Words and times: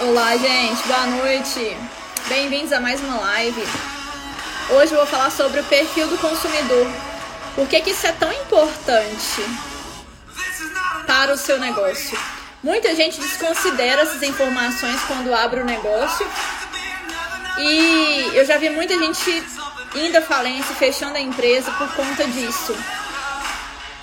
Olá, 0.00 0.36
gente, 0.36 0.86
boa 0.88 1.06
noite. 1.06 1.76
Bem-vindos 2.28 2.72
a 2.72 2.80
mais 2.80 3.00
uma 3.00 3.20
live. 3.20 3.62
Hoje 4.70 4.92
eu 4.92 4.98
vou 4.98 5.06
falar 5.06 5.30
sobre 5.30 5.60
o 5.60 5.64
perfil 5.64 6.08
do 6.08 6.18
consumidor. 6.18 6.86
Por 7.54 7.68
que, 7.68 7.80
que 7.80 7.90
isso 7.90 8.04
é 8.04 8.12
tão 8.12 8.32
importante 8.32 9.42
para 11.06 11.32
o 11.32 11.36
seu 11.36 11.60
negócio? 11.60 12.18
Muita 12.60 12.94
gente 12.96 13.20
desconsidera 13.20 14.02
essas 14.02 14.22
informações 14.24 15.00
quando 15.02 15.32
abre 15.32 15.60
o 15.60 15.64
negócio. 15.64 16.26
E 17.58 18.32
eu 18.34 18.44
já 18.44 18.58
vi 18.58 18.70
muita 18.70 18.98
gente 18.98 19.44
indo 19.94 20.18
à 20.18 20.22
falência 20.22 20.74
fechando 20.74 21.16
a 21.16 21.20
empresa 21.20 21.70
por 21.70 21.88
conta 21.94 22.26
disso. 22.26 22.76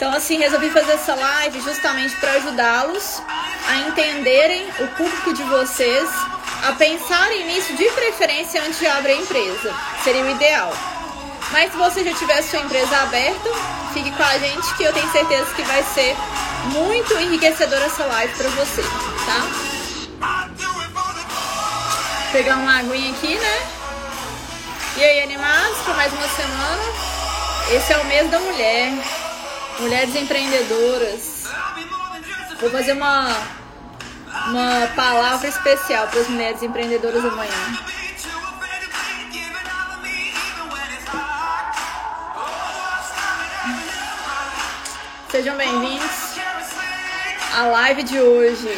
Então, 0.01 0.15
assim, 0.15 0.39
resolvi 0.39 0.71
fazer 0.71 0.93
essa 0.93 1.13
live 1.13 1.61
justamente 1.61 2.15
para 2.15 2.31
ajudá-los 2.31 3.21
a 3.67 3.75
entenderem 3.81 4.67
o 4.79 4.87
público 4.97 5.31
de 5.31 5.43
vocês, 5.43 6.09
a 6.63 6.71
pensarem 6.71 7.45
nisso 7.45 7.71
de 7.75 7.83
preferência 7.91 8.63
antes 8.63 8.79
de 8.79 8.87
abrir 8.87 9.11
a 9.11 9.17
empresa. 9.17 9.71
Seria 10.03 10.23
o 10.23 10.29
ideal. 10.31 10.73
Mas 11.51 11.71
se 11.71 11.77
você 11.77 12.03
já 12.03 12.15
tiver 12.15 12.41
sua 12.41 12.61
empresa 12.61 12.97
aberta, 12.97 13.47
fique 13.93 14.09
com 14.09 14.23
a 14.23 14.39
gente 14.39 14.73
que 14.73 14.81
eu 14.85 14.91
tenho 14.91 15.07
certeza 15.11 15.53
que 15.53 15.61
vai 15.61 15.83
ser 15.83 16.17
muito 16.63 17.13
enriquecedora 17.19 17.85
essa 17.85 18.03
live 18.03 18.33
para 18.33 18.49
você, 18.49 18.81
tá? 18.81 19.45
Pegar 22.31 22.55
uma 22.55 22.79
aguinha 22.79 23.11
aqui, 23.11 23.35
né? 23.35 23.67
E 24.97 25.03
aí, 25.03 25.21
animados 25.21 25.77
para 25.83 25.93
mais 25.93 26.11
uma 26.11 26.27
semana? 26.27 26.81
Esse 27.69 27.93
é 27.93 27.97
o 27.99 28.05
mês 28.05 28.31
da 28.31 28.39
mulher. 28.39 29.20
Mulheres 29.81 30.15
empreendedoras. 30.15 31.45
Vou 32.59 32.69
fazer 32.69 32.91
uma, 32.91 33.35
uma 34.49 34.87
palavra 34.95 35.47
especial 35.47 36.07
para 36.07 36.19
as 36.19 36.27
mulheres 36.27 36.61
empreendedoras 36.61 37.25
amanhã. 37.25 37.79
Sejam 45.31 45.57
bem-vindos 45.57 46.37
à 47.57 47.63
live 47.63 48.03
de 48.03 48.19
hoje. 48.21 48.77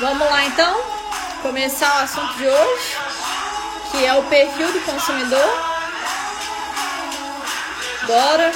Vamos 0.00 0.30
lá 0.30 0.46
então 0.46 0.82
começar 1.42 1.94
o 1.94 2.04
assunto 2.04 2.38
de 2.38 2.46
hoje 2.46 3.03
que 3.96 4.04
é 4.04 4.12
o 4.12 4.24
perfil 4.24 4.72
do 4.72 4.80
consumidor. 4.80 5.38
Bora! 8.08 8.50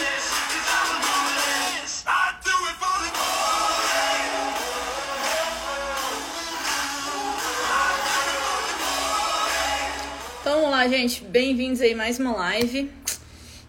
Então 10.41 10.56
vamos 10.56 10.70
lá, 10.70 10.89
gente. 10.89 11.22
Bem-vindos 11.22 11.81
aí 11.81 11.94
mais 11.94 12.19
uma 12.19 12.33
live. 12.33 12.91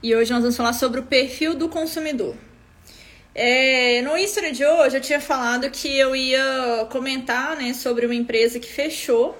E 0.01 0.15
hoje 0.15 0.31
nós 0.31 0.41
vamos 0.41 0.57
falar 0.57 0.73
sobre 0.73 1.01
o 1.01 1.03
perfil 1.03 1.53
do 1.53 1.69
consumidor. 1.69 2.35
É, 3.35 4.01
no 4.01 4.17
Instagram 4.17 4.53
de 4.53 4.65
hoje 4.65 4.97
eu 4.97 5.01
tinha 5.01 5.21
falado 5.21 5.69
que 5.69 5.99
eu 5.99 6.15
ia 6.15 6.87
comentar 6.89 7.55
né, 7.55 7.75
sobre 7.75 8.07
uma 8.07 8.15
empresa 8.15 8.59
que 8.59 8.67
fechou 8.67 9.37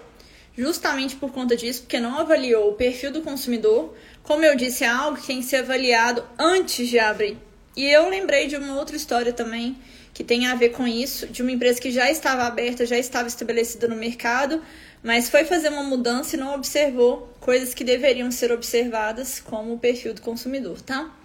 justamente 0.57 1.15
por 1.15 1.31
conta 1.31 1.55
disso, 1.55 1.81
porque 1.81 1.99
não 1.99 2.17
avaliou 2.17 2.69
o 2.69 2.73
perfil 2.73 3.11
do 3.11 3.21
consumidor. 3.21 3.95
Como 4.23 4.43
eu 4.43 4.55
disse, 4.55 4.83
é 4.83 4.87
algo 4.87 5.17
que 5.17 5.27
tem 5.27 5.39
que 5.39 5.45
ser 5.45 5.57
avaliado 5.57 6.23
antes 6.37 6.87
de 6.87 6.99
abrir. 6.99 7.37
E 7.75 7.85
eu 7.85 8.09
lembrei 8.09 8.47
de 8.47 8.57
uma 8.57 8.77
outra 8.77 8.95
história 8.95 9.31
também 9.31 9.77
que 10.13 10.23
tem 10.23 10.47
a 10.47 10.55
ver 10.55 10.69
com 10.69 10.85
isso, 10.85 11.27
de 11.27 11.41
uma 11.41 11.51
empresa 11.51 11.79
que 11.79 11.91
já 11.91 12.11
estava 12.11 12.43
aberta, 12.43 12.85
já 12.85 12.97
estava 12.97 13.29
estabelecida 13.29 13.87
no 13.87 13.95
mercado, 13.95 14.61
mas 15.01 15.29
foi 15.29 15.45
fazer 15.45 15.69
uma 15.69 15.83
mudança 15.83 16.35
e 16.35 16.39
não 16.39 16.53
observou 16.53 17.33
coisas 17.39 17.73
que 17.73 17.85
deveriam 17.85 18.29
ser 18.29 18.51
observadas, 18.51 19.39
como 19.39 19.73
o 19.73 19.79
perfil 19.79 20.13
do 20.13 20.21
consumidor, 20.21 20.81
tá? 20.81 21.15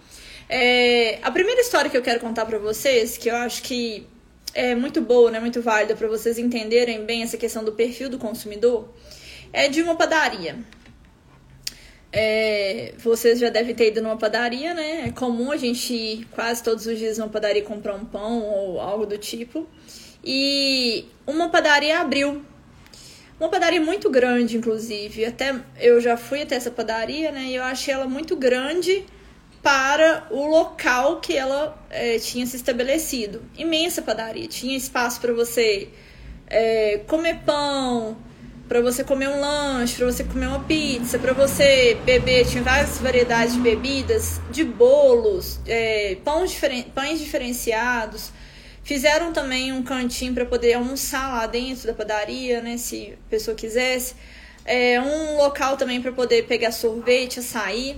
É, 0.48 1.18
a 1.22 1.30
primeira 1.30 1.60
história 1.60 1.90
que 1.90 1.96
eu 1.96 2.02
quero 2.02 2.20
contar 2.20 2.46
para 2.46 2.58
vocês, 2.58 3.18
que 3.18 3.28
eu 3.28 3.34
acho 3.34 3.62
que 3.64 4.06
é 4.54 4.74
muito 4.76 5.00
boa, 5.00 5.30
né, 5.30 5.40
muito 5.40 5.60
válida 5.60 5.96
para 5.96 6.06
vocês 6.06 6.38
entenderem 6.38 7.04
bem 7.04 7.24
essa 7.24 7.36
questão 7.36 7.64
do 7.64 7.72
perfil 7.72 8.08
do 8.08 8.18
consumidor, 8.18 8.93
é 9.54 9.68
de 9.68 9.80
uma 9.80 9.94
padaria. 9.94 10.56
É, 12.12 12.92
vocês 12.98 13.38
já 13.38 13.48
devem 13.48 13.74
ter 13.74 13.88
ido 13.88 14.02
numa 14.02 14.16
padaria, 14.16 14.74
né? 14.74 15.06
É 15.06 15.10
comum 15.10 15.50
a 15.50 15.56
gente 15.56 15.94
ir 15.94 16.26
quase 16.32 16.62
todos 16.62 16.86
os 16.86 16.98
dias 16.98 17.18
numa 17.18 17.30
padaria 17.30 17.62
comprar 17.62 17.94
um 17.94 18.04
pão 18.04 18.40
ou 18.40 18.80
algo 18.80 19.06
do 19.06 19.16
tipo. 19.16 19.66
E 20.22 21.06
uma 21.26 21.48
padaria 21.48 22.00
abriu. 22.00 22.42
Uma 23.38 23.48
padaria 23.48 23.80
muito 23.80 24.10
grande, 24.10 24.56
inclusive. 24.56 25.24
Até 25.24 25.60
eu 25.80 26.00
já 26.00 26.16
fui 26.16 26.42
até 26.42 26.56
essa 26.56 26.70
padaria, 26.70 27.30
né? 27.30 27.44
E 27.44 27.54
eu 27.54 27.62
achei 27.62 27.94
ela 27.94 28.06
muito 28.06 28.36
grande 28.36 29.04
para 29.62 30.26
o 30.30 30.46
local 30.46 31.20
que 31.20 31.36
ela 31.36 31.76
é, 31.90 32.18
tinha 32.18 32.44
se 32.46 32.56
estabelecido. 32.56 33.42
Imensa 33.56 34.02
padaria. 34.02 34.46
Tinha 34.48 34.76
espaço 34.76 35.20
para 35.20 35.32
você 35.32 35.88
é, 36.48 36.98
comer 37.06 37.40
pão, 37.44 38.16
para 38.68 38.80
você 38.80 39.04
comer 39.04 39.28
um 39.28 39.40
lanche, 39.40 39.96
para 39.96 40.06
você 40.06 40.24
comer 40.24 40.46
uma 40.46 40.60
pizza, 40.60 41.18
para 41.18 41.32
você 41.32 41.96
beber, 42.04 42.46
tinha 42.46 42.62
várias 42.62 42.98
variedades 42.98 43.54
de 43.54 43.60
bebidas, 43.60 44.40
de 44.50 44.64
bolos, 44.64 45.60
é, 45.66 46.16
pães, 46.24 46.50
diferen 46.50 46.82
pães 46.84 47.18
diferenciados. 47.18 48.32
Fizeram 48.82 49.32
também 49.32 49.72
um 49.72 49.82
cantinho 49.82 50.34
para 50.34 50.44
poder 50.44 50.74
almoçar 50.74 51.32
lá 51.32 51.46
dentro 51.46 51.86
da 51.86 51.94
padaria, 51.94 52.60
né, 52.60 52.76
se 52.76 53.14
a 53.26 53.30
pessoa 53.30 53.54
quisesse. 53.54 54.14
É, 54.64 55.00
um 55.00 55.36
local 55.36 55.76
também 55.76 56.00
para 56.00 56.12
poder 56.12 56.46
pegar 56.46 56.72
sorvete, 56.72 57.40
açaí. 57.40 57.96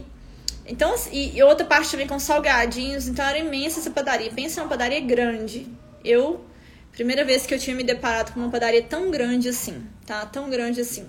Então, 0.68 0.94
e, 1.12 1.36
e 1.36 1.42
outra 1.42 1.64
parte 1.64 1.92
também 1.92 2.08
com 2.08 2.18
salgadinhos. 2.18 3.06
Então 3.06 3.24
era 3.24 3.38
imensa 3.38 3.78
essa 3.78 3.90
padaria. 3.90 4.30
Pensa 4.32 4.62
uma 4.62 4.68
padaria 4.68 5.00
grande. 5.00 5.66
Eu 6.04 6.44
Primeira 6.96 7.26
vez 7.26 7.44
que 7.44 7.52
eu 7.52 7.58
tinha 7.58 7.76
me 7.76 7.84
deparado 7.84 8.32
com 8.32 8.40
uma 8.40 8.50
padaria 8.50 8.82
tão 8.82 9.10
grande 9.10 9.50
assim, 9.50 9.86
tá? 10.06 10.24
Tão 10.24 10.48
grande 10.48 10.80
assim. 10.80 11.06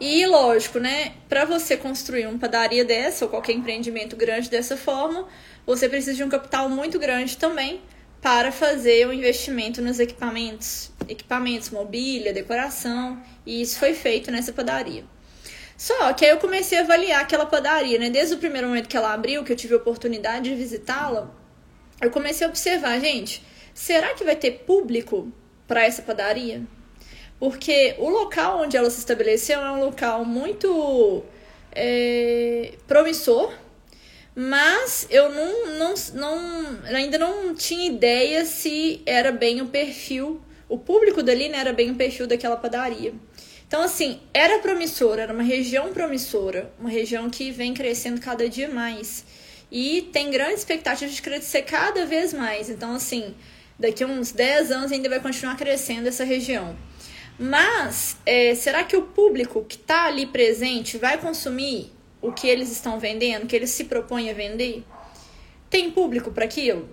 E 0.00 0.24
lógico, 0.26 0.78
né? 0.78 1.14
Para 1.28 1.44
você 1.44 1.76
construir 1.76 2.24
uma 2.28 2.38
padaria 2.38 2.84
dessa 2.84 3.24
ou 3.24 3.28
qualquer 3.28 3.54
empreendimento 3.54 4.14
grande 4.14 4.48
dessa 4.48 4.76
forma, 4.76 5.26
você 5.66 5.88
precisa 5.88 6.14
de 6.14 6.22
um 6.22 6.28
capital 6.28 6.68
muito 6.68 7.00
grande 7.00 7.36
também 7.36 7.82
para 8.22 8.52
fazer 8.52 9.08
o 9.08 9.12
investimento 9.12 9.82
nos 9.82 9.98
equipamentos, 9.98 10.92
equipamentos, 11.08 11.70
mobília, 11.70 12.32
decoração, 12.32 13.20
e 13.44 13.60
isso 13.60 13.80
foi 13.80 13.92
feito 13.92 14.30
nessa 14.30 14.52
padaria. 14.52 15.04
Só 15.76 16.12
que 16.12 16.24
aí 16.24 16.30
eu 16.30 16.38
comecei 16.38 16.78
a 16.78 16.82
avaliar 16.82 17.22
aquela 17.22 17.44
padaria, 17.44 17.98
né? 17.98 18.08
Desde 18.08 18.36
o 18.36 18.38
primeiro 18.38 18.68
momento 18.68 18.88
que 18.88 18.96
ela 18.96 19.12
abriu, 19.12 19.42
que 19.42 19.52
eu 19.52 19.56
tive 19.56 19.74
a 19.74 19.78
oportunidade 19.78 20.48
de 20.48 20.54
visitá-la, 20.54 21.28
eu 22.00 22.10
comecei 22.12 22.46
a 22.46 22.50
observar, 22.50 23.00
gente, 23.00 23.42
será 23.76 24.14
que 24.14 24.24
vai 24.24 24.34
ter 24.34 24.62
público 24.66 25.30
para 25.68 25.84
essa 25.84 26.00
padaria? 26.00 26.62
Porque 27.38 27.94
o 27.98 28.08
local 28.08 28.62
onde 28.62 28.74
ela 28.74 28.88
se 28.88 28.98
estabeleceu 28.98 29.60
é 29.60 29.70
um 29.70 29.84
local 29.84 30.24
muito 30.24 31.22
é, 31.72 32.72
promissor, 32.88 33.52
mas 34.34 35.06
eu 35.10 35.30
não, 35.30 35.66
não, 35.78 35.94
não, 36.14 36.78
ainda 36.86 37.18
não 37.18 37.54
tinha 37.54 37.86
ideia 37.86 38.46
se 38.46 39.02
era 39.04 39.30
bem 39.30 39.60
o 39.60 39.66
perfil, 39.66 40.40
o 40.68 40.78
público 40.78 41.22
dali 41.22 41.50
né, 41.50 41.58
era 41.58 41.72
bem 41.74 41.90
o 41.90 41.94
perfil 41.94 42.26
daquela 42.26 42.56
padaria. 42.56 43.12
Então, 43.68 43.82
assim, 43.82 44.20
era 44.32 44.58
promissora, 44.60 45.22
era 45.22 45.32
uma 45.34 45.42
região 45.42 45.92
promissora, 45.92 46.72
uma 46.80 46.88
região 46.88 47.28
que 47.28 47.50
vem 47.50 47.74
crescendo 47.74 48.20
cada 48.20 48.48
dia 48.48 48.68
mais. 48.68 49.24
E 49.70 50.08
tem 50.12 50.30
grande 50.30 50.54
expectativa 50.54 51.10
de 51.10 51.20
crescer 51.20 51.62
cada 51.62 52.06
vez 52.06 52.32
mais. 52.32 52.70
Então, 52.70 52.94
assim, 52.94 53.34
daqui 53.78 54.04
a 54.04 54.06
uns 54.06 54.32
10 54.32 54.70
anos 54.70 54.92
ainda 54.92 55.08
vai 55.08 55.20
continuar 55.20 55.56
crescendo 55.56 56.08
essa 56.08 56.24
região. 56.24 56.76
Mas 57.38 58.16
é, 58.24 58.54
será 58.54 58.84
que 58.84 58.96
o 58.96 59.02
público 59.02 59.64
que 59.64 59.76
está 59.76 60.06
ali 60.06 60.26
presente 60.26 60.96
vai 60.96 61.18
consumir 61.18 61.92
o 62.20 62.32
que 62.32 62.48
eles 62.48 62.72
estão 62.72 62.98
vendendo, 62.98 63.46
que 63.46 63.54
eles 63.54 63.70
se 63.70 63.84
propõem 63.84 64.30
a 64.30 64.34
vender? 64.34 64.82
Tem 65.68 65.90
público 65.90 66.30
para 66.30 66.44
aquilo? 66.44 66.88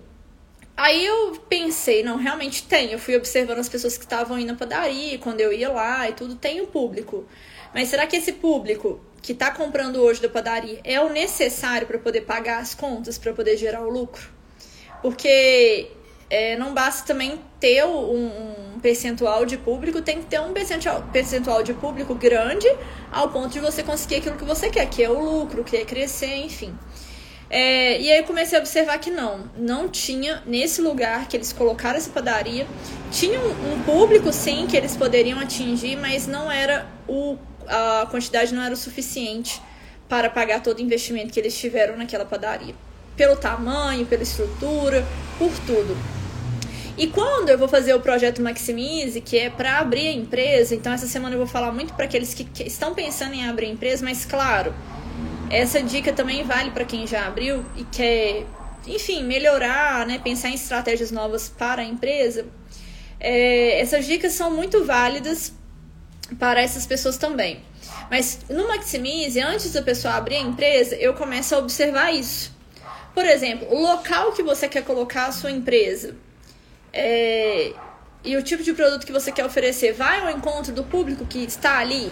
Aí 0.76 1.06
eu 1.06 1.32
pensei, 1.48 2.02
não, 2.02 2.16
realmente 2.16 2.64
tem. 2.64 2.90
Eu 2.90 2.98
fui 2.98 3.16
observando 3.16 3.58
as 3.58 3.68
pessoas 3.68 3.96
que 3.96 4.04
estavam 4.04 4.38
indo 4.38 4.48
na 4.48 4.58
padaria, 4.58 5.18
quando 5.18 5.40
eu 5.40 5.52
ia 5.52 5.70
lá 5.70 6.08
e 6.08 6.12
tudo, 6.12 6.34
tem 6.34 6.60
o 6.60 6.64
um 6.64 6.66
público. 6.66 7.26
Mas 7.72 7.88
será 7.88 8.06
que 8.06 8.16
esse 8.16 8.32
público 8.32 9.00
que 9.22 9.32
está 9.32 9.50
comprando 9.50 9.96
hoje 9.96 10.20
da 10.20 10.28
padaria 10.28 10.80
é 10.84 11.00
o 11.00 11.08
necessário 11.08 11.86
para 11.86 11.98
poder 11.98 12.22
pagar 12.22 12.58
as 12.58 12.74
contas, 12.74 13.16
para 13.16 13.32
poder 13.32 13.56
gerar 13.56 13.86
o 13.86 13.90
lucro? 13.90 14.28
Porque 15.00 15.90
é, 16.34 16.56
não 16.56 16.74
basta 16.74 17.06
também 17.06 17.40
ter 17.60 17.84
um, 17.84 18.24
um, 18.74 18.80
percentual 18.80 19.46
de 19.46 19.56
público, 19.56 20.02
tem 20.02 20.18
que 20.18 20.26
ter 20.26 20.40
um 20.40 20.52
percentual, 20.52 21.00
percentual 21.12 21.62
de 21.62 21.72
público 21.72 22.12
grande 22.12 22.66
ao 23.12 23.28
ponto 23.28 23.50
de 23.50 23.60
você 23.60 23.84
conseguir 23.84 24.16
aquilo 24.16 24.36
que 24.36 24.44
você 24.44 24.68
quer, 24.68 24.86
que 24.86 25.00
é 25.00 25.08
o 25.08 25.16
lucro, 25.16 25.62
que 25.62 25.76
é 25.76 25.84
crescer, 25.84 26.34
enfim. 26.38 26.76
É, 27.48 28.00
e 28.00 28.10
aí 28.10 28.24
comecei 28.24 28.58
a 28.58 28.60
observar 28.60 28.98
que 28.98 29.12
não, 29.12 29.48
não 29.56 29.88
tinha 29.88 30.42
nesse 30.44 30.82
lugar 30.82 31.28
que 31.28 31.36
eles 31.36 31.52
colocaram 31.52 31.98
essa 31.98 32.10
padaria, 32.10 32.66
tinha 33.12 33.38
um, 33.38 33.72
um 33.72 33.82
público 33.84 34.32
sim 34.32 34.66
que 34.66 34.76
eles 34.76 34.96
poderiam 34.96 35.38
atingir, 35.38 35.94
mas 35.94 36.26
não 36.26 36.50
era 36.50 36.84
o 37.06 37.38
a 37.66 38.06
quantidade 38.10 38.52
não 38.52 38.62
era 38.62 38.74
o 38.74 38.76
suficiente 38.76 39.62
para 40.08 40.28
pagar 40.28 40.62
todo 40.62 40.80
o 40.80 40.82
investimento 40.82 41.32
que 41.32 41.38
eles 41.38 41.56
tiveram 41.56 41.96
naquela 41.96 42.24
padaria, 42.24 42.74
pelo 43.16 43.36
tamanho, 43.36 44.04
pela 44.04 44.24
estrutura, 44.24 45.02
por 45.38 45.52
tudo. 45.60 46.23
E 46.96 47.08
quando 47.08 47.48
eu 47.48 47.58
vou 47.58 47.66
fazer 47.66 47.92
o 47.92 48.00
projeto 48.00 48.40
Maximize, 48.40 49.20
que 49.20 49.36
é 49.36 49.50
para 49.50 49.78
abrir 49.78 50.06
a 50.08 50.12
empresa, 50.12 50.76
então 50.76 50.92
essa 50.92 51.08
semana 51.08 51.34
eu 51.34 51.38
vou 51.38 51.46
falar 51.46 51.72
muito 51.72 51.92
para 51.94 52.04
aqueles 52.04 52.32
que, 52.32 52.48
estão 52.62 52.94
pensando 52.94 53.34
em 53.34 53.48
abrir 53.48 53.66
a 53.66 53.70
empresa, 53.70 54.04
mas 54.04 54.24
claro, 54.24 54.72
essa 55.50 55.82
dica 55.82 56.12
também 56.12 56.44
vale 56.44 56.70
para 56.70 56.84
quem 56.84 57.04
já 57.04 57.26
abriu 57.26 57.64
e 57.76 57.82
quer, 57.84 58.46
enfim, 58.86 59.24
melhorar, 59.24 60.06
né, 60.06 60.20
pensar 60.22 60.50
em 60.50 60.54
estratégias 60.54 61.10
novas 61.10 61.48
para 61.48 61.82
a 61.82 61.84
empresa. 61.84 62.46
É, 63.18 63.80
essas 63.80 64.06
dicas 64.06 64.32
são 64.32 64.52
muito 64.52 64.84
válidas 64.84 65.52
para 66.38 66.62
essas 66.62 66.86
pessoas 66.86 67.16
também. 67.16 67.60
Mas 68.08 68.38
no 68.48 68.68
Maximize, 68.68 69.40
antes 69.40 69.72
da 69.72 69.82
pessoa 69.82 70.14
abrir 70.14 70.36
a 70.36 70.40
empresa, 70.40 70.94
eu 70.94 71.14
começo 71.14 71.56
a 71.56 71.58
observar 71.58 72.12
isso. 72.12 72.54
Por 73.12 73.24
exemplo, 73.24 73.66
o 73.70 73.80
local 73.80 74.32
que 74.32 74.42
você 74.44 74.68
quer 74.68 74.84
colocar 74.84 75.26
a 75.26 75.32
sua 75.32 75.50
empresa 75.50 76.14
é, 76.94 77.72
e 78.24 78.36
o 78.36 78.42
tipo 78.42 78.62
de 78.62 78.72
produto 78.72 79.04
que 79.04 79.12
você 79.12 79.30
quer 79.30 79.44
oferecer 79.44 79.92
vai 79.92 80.20
ao 80.20 80.30
encontro 80.30 80.72
do 80.72 80.84
público 80.84 81.26
que 81.26 81.40
está 81.40 81.78
ali. 81.78 82.10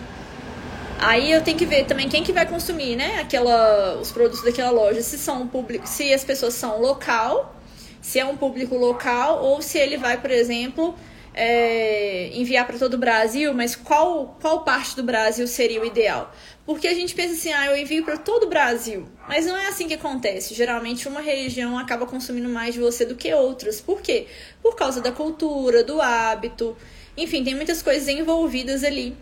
Aí 0.99 1.33
eu 1.33 1.43
tenho 1.43 1.57
que 1.57 1.65
ver 1.65 1.87
também 1.87 2.09
quem 2.09 2.23
que 2.23 2.33
vai 2.33 2.47
consumir, 2.47 2.97
né? 2.97 3.21
Aquela, 3.21 3.97
os 3.97 4.13
produtos 4.13 4.45
daquela 4.45 4.71
loja, 4.71 5.03
se 5.03 5.17
são 5.19 5.47
público, 5.49 5.87
se 5.87 6.13
as 6.13 6.23
pessoas 6.23 6.55
são 6.55 6.81
local, 6.81 7.57
se 8.01 8.19
é 8.19 8.25
um 8.25 8.37
público 8.37 8.77
local 8.77 9.43
ou 9.43 9.63
se 9.63 9.79
ele 9.79 9.97
vai, 9.97 10.21
por 10.21 10.31
exemplo, 10.31 10.95
é, 11.35 12.31
enviar 12.35 12.67
para 12.67 12.79
todo 12.79 12.95
o 12.95 12.99
Brasil, 12.99 13.55
mas 13.55 13.75
qual, 13.75 14.37
qual 14.41 14.65
parte 14.65 14.95
do 14.95 15.03
Brasil 15.03 15.47
seria 15.47 15.81
o 15.81 15.85
ideal? 15.85 16.33
Porque 16.65 16.87
a 16.87 16.95
gente 16.95 17.15
pensa 17.15 17.35
assim, 17.35 17.53
ah, 17.53 17.67
eu 17.67 17.77
envio 17.77 18.05
para 18.05 18.17
todo 18.17 18.45
o 18.45 18.49
Brasil. 18.49 19.09
Mas 19.27 19.47
não 19.47 19.57
é 19.57 19.69
assim 19.69 19.89
que 19.89 19.95
acontece. 19.95 20.55
Geralmente 20.55 21.09
uma 21.09 21.21
região 21.21 21.77
acaba 21.79 22.07
consumindo 22.07 22.49
mais 22.49 22.75
de 22.75 22.81
você 22.81 23.05
do 23.05 23.17
que 23.17 23.33
outras. 23.35 23.81
Por 23.81 24.01
quê? 24.01 24.27
Por 24.63 24.77
causa 24.77 25.01
da 25.01 25.11
cultura, 25.11 25.83
do 25.83 26.01
hábito. 26.01 26.77
Enfim, 27.17 27.43
tem 27.43 27.55
muitas 27.55 27.83
coisas 27.83 28.09
envolvidas 28.09 28.85
ali 28.85 29.17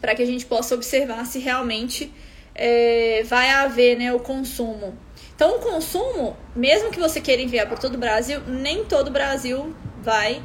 para 0.00 0.14
que 0.14 0.22
a 0.22 0.26
gente 0.26 0.44
possa 0.46 0.74
observar 0.74 1.24
se 1.26 1.38
realmente 1.38 2.12
é, 2.54 3.22
vai 3.24 3.50
haver 3.50 3.96
né, 3.96 4.12
o 4.12 4.20
consumo. 4.20 4.96
Então, 5.34 5.56
o 5.56 5.58
consumo, 5.60 6.36
mesmo 6.54 6.90
que 6.90 7.00
você 7.00 7.20
queira 7.20 7.40
enviar 7.40 7.66
para 7.66 7.78
todo 7.78 7.94
o 7.94 7.98
Brasil, 7.98 8.40
nem 8.46 8.84
todo 8.84 9.08
o 9.08 9.10
Brasil 9.10 9.74
vai 10.02 10.42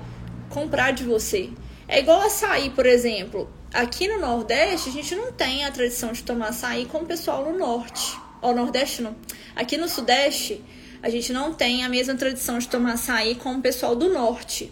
comprar 0.50 0.92
de 0.92 1.03
você. 1.03 1.50
É 1.88 2.00
igual 2.00 2.21
açaí, 2.21 2.69
por 2.69 2.86
exemplo. 2.86 3.50
Aqui 3.74 4.07
no 4.07 4.19
Nordeste, 4.19 4.89
a 4.89 4.92
gente 4.92 5.15
não 5.15 5.31
tem 5.31 5.65
a 5.65 5.71
tradição 5.71 6.12
de 6.12 6.24
tomar 6.24 6.50
açaí 6.50 6.86
como 6.86 7.03
o 7.03 7.07
pessoal 7.07 7.44
no 7.44 7.57
Norte. 7.57 8.18
Ou 8.42 8.56
Nordeste 8.56 9.01
não. 9.01 9.15
Aqui 9.56 9.77
no 9.77 9.88
Sudeste, 9.88 10.63
a 11.01 11.09
gente 11.09 11.31
não 11.31 11.53
tem 11.53 11.83
a 11.83 11.89
mesma 11.89 12.15
tradição 12.15 12.57
de 12.57 12.68
tomar 12.68 12.94
açaí 12.94 13.36
como 13.36 13.59
o 13.59 13.62
pessoal 13.62 13.95
do 13.95 14.12
Norte. 14.12 14.71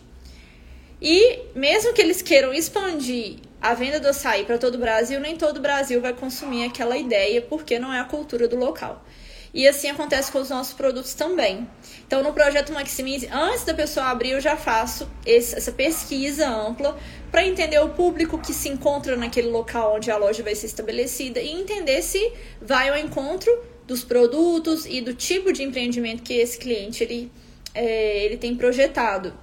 E 1.02 1.40
mesmo 1.54 1.94
que 1.94 2.02
eles 2.02 2.22
queiram 2.22 2.54
expandir 2.54 3.36
a 3.62 3.74
venda 3.74 4.00
do 4.00 4.08
açaí 4.08 4.46
para 4.46 4.58
todo 4.58 4.75
o 4.75 4.78
Brasil, 4.78 5.20
nem 5.20 5.36
todo 5.36 5.58
o 5.58 5.62
Brasil 5.62 6.02
vai 6.02 6.14
consumir 6.14 6.66
aquela 6.66 6.98
ideia, 6.98 7.42
porque 7.42 7.78
não 7.78 7.94
é 7.94 8.00
a 8.00 8.06
cultura 8.06 8.48
do 8.48 8.56
local. 8.56 9.06
E 9.54 9.68
assim 9.68 9.88
acontece 9.88 10.32
com 10.32 10.40
os 10.40 10.50
nossos 10.50 10.74
produtos 10.74 11.14
também. 11.14 11.68
Então, 12.08 12.24
no 12.24 12.34
projeto 12.34 12.74
Maximize, 12.74 13.30
antes 13.32 13.64
da 13.64 13.74
pessoa 13.74 14.08
abrir, 14.08 14.32
eu 14.32 14.42
já 14.42 14.58
faço 14.58 15.08
esse, 15.24 15.56
essa 15.56 15.72
pesquisa 15.72 16.50
ampla 16.50 16.98
para 17.32 17.46
entender 17.46 17.78
o 17.80 17.90
público 17.90 18.40
que 18.40 18.52
se 18.52 18.68
encontra 18.68 19.16
naquele 19.16 19.50
local 19.50 19.96
onde 19.96 20.10
a 20.10 20.18
loja 20.18 20.42
vai 20.42 20.56
ser 20.56 20.66
estabelecida 20.66 21.40
e 21.40 21.52
entender 21.52 22.02
se 22.02 22.34
vai 22.60 22.90
ao 22.90 22.98
encontro 22.98 23.52
dos 23.86 24.04
produtos 24.04 24.88
e 24.88 25.02
do 25.02 25.14
tipo 25.14 25.54
de 25.54 25.62
empreendimento 25.62 26.24
que 26.24 26.34
esse 26.34 26.58
cliente 26.58 27.04
ele, 27.04 27.32
é, 27.76 28.26
ele 28.26 28.38
tem 28.38 28.56
projetado. 28.56 29.34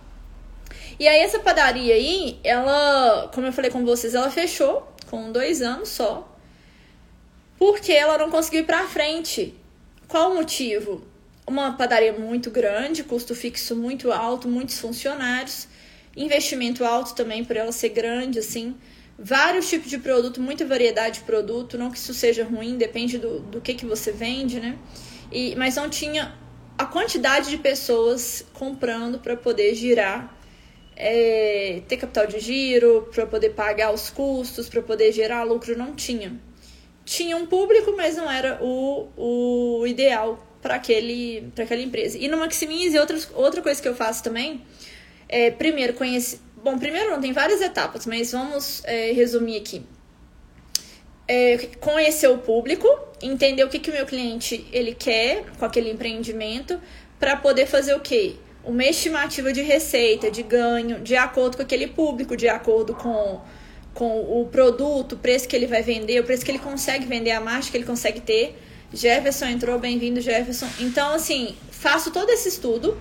E 0.99 1.07
aí 1.07 1.21
essa 1.21 1.39
padaria 1.39 1.95
aí, 1.95 2.39
ela, 2.43 3.31
como 3.33 3.47
eu 3.47 3.53
falei 3.53 3.71
com 3.71 3.85
vocês, 3.85 4.15
ela 4.15 4.31
fechou 4.31 4.87
com 5.09 5.31
dois 5.31 5.63
anos 5.63 5.89
só, 5.89 6.29
porque 7.59 7.93
ela 7.93 8.19
não 8.19 8.31
conseguiu 8.31 8.61
ir 8.61 8.67
para 8.67 8.87
frente. 8.89 9.60
Qual 10.11 10.33
o 10.33 10.35
motivo? 10.35 11.05
Uma 11.47 11.77
padaria 11.77 12.13
muito 12.13 12.51
grande, 12.51 13.05
custo 13.05 13.33
fixo 13.33 13.77
muito 13.77 14.11
alto, 14.11 14.49
muitos 14.49 14.77
funcionários, 14.77 15.69
investimento 16.17 16.85
alto 16.85 17.15
também 17.15 17.45
por 17.45 17.57
ela 17.57 17.71
ser 17.71 17.91
grande, 17.91 18.41
assim, 18.41 18.75
vários 19.17 19.71
tipos 19.71 19.89
de 19.89 19.99
produto, 19.99 20.41
muita 20.41 20.67
variedade 20.67 21.21
de 21.21 21.25
produto, 21.25 21.79
não 21.79 21.93
que 21.93 21.97
isso 21.97 22.13
seja 22.13 22.43
ruim, 22.43 22.77
depende 22.77 23.19
do, 23.19 23.39
do 23.39 23.61
que, 23.61 23.73
que 23.73 23.87
você 23.87 24.11
vende, 24.11 24.59
né? 24.59 24.77
E, 25.31 25.55
mas 25.55 25.77
não 25.77 25.89
tinha 25.89 26.35
a 26.77 26.85
quantidade 26.85 27.49
de 27.49 27.59
pessoas 27.59 28.45
comprando 28.53 29.21
para 29.21 29.37
poder 29.37 29.77
girar, 29.77 30.37
é, 30.97 31.83
ter 31.87 31.99
capital 31.99 32.27
de 32.27 32.41
giro, 32.41 33.09
para 33.15 33.27
poder 33.27 33.51
pagar 33.51 33.95
os 33.95 34.11
custos, 34.11 34.69
para 34.69 34.83
poder 34.83 35.13
gerar 35.13 35.45
lucro, 35.45 35.79
não 35.79 35.95
tinha 35.95 36.50
tinha 37.05 37.37
um 37.37 37.47
público, 37.47 37.95
mas 37.97 38.17
não 38.17 38.31
era 38.31 38.59
o, 38.63 39.09
o 39.17 39.87
ideal 39.87 40.47
para 40.63 40.77
aquela 40.77 41.83
empresa. 41.83 42.19
E 42.19 42.29
no 42.29 42.37
Maximize, 42.37 42.99
outras, 42.99 43.29
outra 43.35 43.63
coisa 43.63 43.81
que 43.81 43.89
eu 43.89 43.95
faço 43.95 44.23
também 44.23 44.63
é, 45.29 45.51
primeiro, 45.51 45.95
conhecer. 45.95 46.39
Bom, 46.63 46.77
primeiro 46.79 47.11
não, 47.11 47.21
tem 47.21 47.33
várias 47.33 47.61
etapas, 47.63 48.05
mas 48.05 48.33
vamos 48.33 48.83
é, 48.85 49.13
resumir 49.13 49.57
aqui. 49.57 49.83
É, 51.27 51.69
conhecer 51.79 52.29
o 52.29 52.39
público, 52.39 52.87
entender 53.23 53.63
o 53.65 53.69
que, 53.69 53.79
que 53.79 53.91
o 53.91 53.93
meu 53.93 54.05
cliente 54.05 54.67
ele 54.73 54.95
quer 54.95 55.45
com 55.59 55.65
aquele 55.65 55.91
empreendimento, 55.91 56.81
para 57.19 57.37
poder 57.37 57.67
fazer 57.67 57.95
o 57.95 58.01
quê? 58.01 58.35
Uma 58.65 58.85
estimativa 58.85 59.53
de 59.53 59.63
receita, 59.63 60.31
de 60.31 60.43
ganho, 60.43 61.01
de 61.01 61.15
acordo 61.17 61.57
com 61.57 61.63
aquele 61.63 61.87
público, 61.87 62.37
de 62.37 62.49
acordo 62.49 62.95
com 62.95 63.41
com 63.95 64.41
o 64.41 64.49
produto, 64.51 65.13
o 65.13 65.19
preço 65.19 65.49
que 65.49 65.57
ele 65.57 65.67
vai 65.67 65.83
vender, 65.83 66.21
o 66.21 66.25
preço 66.25 66.45
que 66.45 66.51
ele 66.51 66.59
consegue 66.59 67.07
vender, 67.07 67.33
a 67.33 67.41
margem 67.41 67.71
que 67.71 67.77
ele 67.77 67.85
consegue 67.85 68.21
ter. 68.21 68.59
Jefferson 68.93 69.47
entrou, 69.47 69.79
bem-vindo 69.79 70.21
Jefferson. 70.21 70.67
Então, 70.81 71.15
assim, 71.15 71.55
faço 71.71 72.11
todo 72.11 72.31
esse 72.31 72.49
estudo 72.49 72.97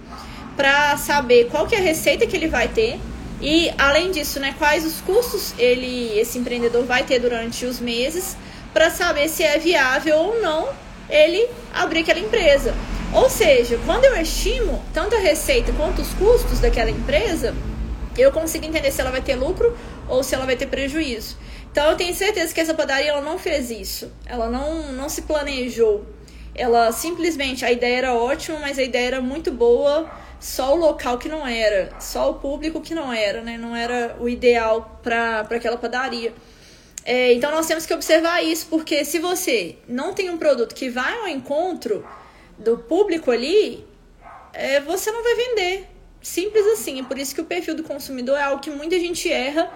para 0.56 0.98
saber 0.98 1.48
qual 1.50 1.68
que 1.68 1.76
é 1.76 1.80
a 1.80 1.82
receita 1.82 2.28
que 2.28 2.36
ele 2.36 2.48
vai 2.48 2.68
ter 2.68 3.00
e, 3.42 3.72
além 3.78 4.12
disso, 4.12 4.40
né, 4.40 4.54
quais 4.58 4.86
os 4.86 5.00
custos 5.02 5.54
ele, 5.58 6.18
esse 6.19 6.38
empreendedor 6.38 6.84
vai 6.84 7.04
ter 7.04 7.19
durante 7.19 7.66
os 7.66 7.80
meses 7.80 8.36
para 8.74 8.90
saber 8.90 9.30
se 9.30 9.44
é 9.44 9.58
viável 9.58 10.18
ou 10.18 10.42
não 10.42 10.69
ele 11.10 11.48
abrir 11.74 12.02
aquela 12.02 12.19
empresa. 12.19 12.76
Ou 13.14 13.30
seja, 13.30 13.80
quando 13.86 14.06
eu 14.06 14.22
estimo 14.22 14.84
tanto 14.94 15.16
a 15.16 15.19
receita 15.19 15.72
quanto 15.74 16.02
os 16.02 16.14
custos 16.14 16.60
daquela 16.60 16.92
empresa, 16.92 17.56
eu 18.18 18.31
consigo 18.31 18.66
entender 18.66 18.92
se 18.92 19.02
ela 19.02 19.10
vai 19.10 19.22
ter 19.22 19.36
lucro 19.36 19.76
ou 20.09 20.23
se 20.23 20.35
ela 20.35 20.45
vai 20.45 20.56
ter 20.56 20.68
prejuízo. 20.68 21.37
Então 21.71 21.92
eu 21.92 21.97
tenho 21.97 22.13
certeza 22.13 22.54
que 22.54 22.59
essa 22.59 22.73
padaria 22.73 23.11
ela 23.11 23.21
não 23.21 23.37
fez 23.37 23.69
isso. 23.69 24.11
Ela 24.25 24.49
não, 24.49 24.92
não 24.92 25.07
se 25.07 25.21
planejou. 25.21 26.06
Ela 26.56 26.92
simplesmente, 26.92 27.63
a 27.63 27.71
ideia 27.71 27.97
era 27.97 28.13
ótima, 28.13 28.59
mas 28.59 28.78
a 28.80 28.83
ideia 28.83 29.07
era 29.07 29.21
muito 29.21 29.51
boa, 29.51 30.09
só 30.39 30.73
o 30.73 30.78
local 30.78 31.18
que 31.18 31.30
não 31.30 31.45
era, 31.45 31.89
só 31.99 32.31
o 32.31 32.33
público 32.35 32.81
que 32.81 32.95
não 32.95 33.13
era, 33.13 33.42
né? 33.42 33.57
Não 33.57 33.75
era 33.75 34.18
o 34.19 34.28
ideal 34.28 34.99
para 35.01 35.42
aquela 35.42 35.78
padaria. 35.78 36.33
É, 37.06 37.33
então 37.33 37.51
nós 37.51 37.66
temos 37.66 37.85
que 37.85 37.94
observar 37.94 38.44
isso, 38.44 38.68
porque 38.69 39.06
se 39.06 39.19
você 39.19 39.78
não 39.87 40.13
tem 40.13 40.30
um 40.30 40.37
produto 40.37 40.75
que 40.75 40.89
vai 40.89 41.18
ao 41.19 41.28
encontro 41.28 42.06
do 42.57 42.78
público 42.78 43.31
ali, 43.31 43.85
é, 44.51 44.81
você 44.81 45.11
não 45.11 45.23
vai 45.23 45.35
vender. 45.35 45.87
Simples 46.21 46.66
assim. 46.68 46.99
É 46.99 47.04
por 47.04 47.18
isso 47.18 47.33
que 47.33 47.42
o 47.42 47.45
perfil 47.45 47.75
do 47.75 47.83
consumidor 47.83 48.37
é 48.37 48.44
algo 48.44 48.61
que 48.61 48.69
muita 48.69 48.99
gente 48.99 49.31
erra 49.31 49.71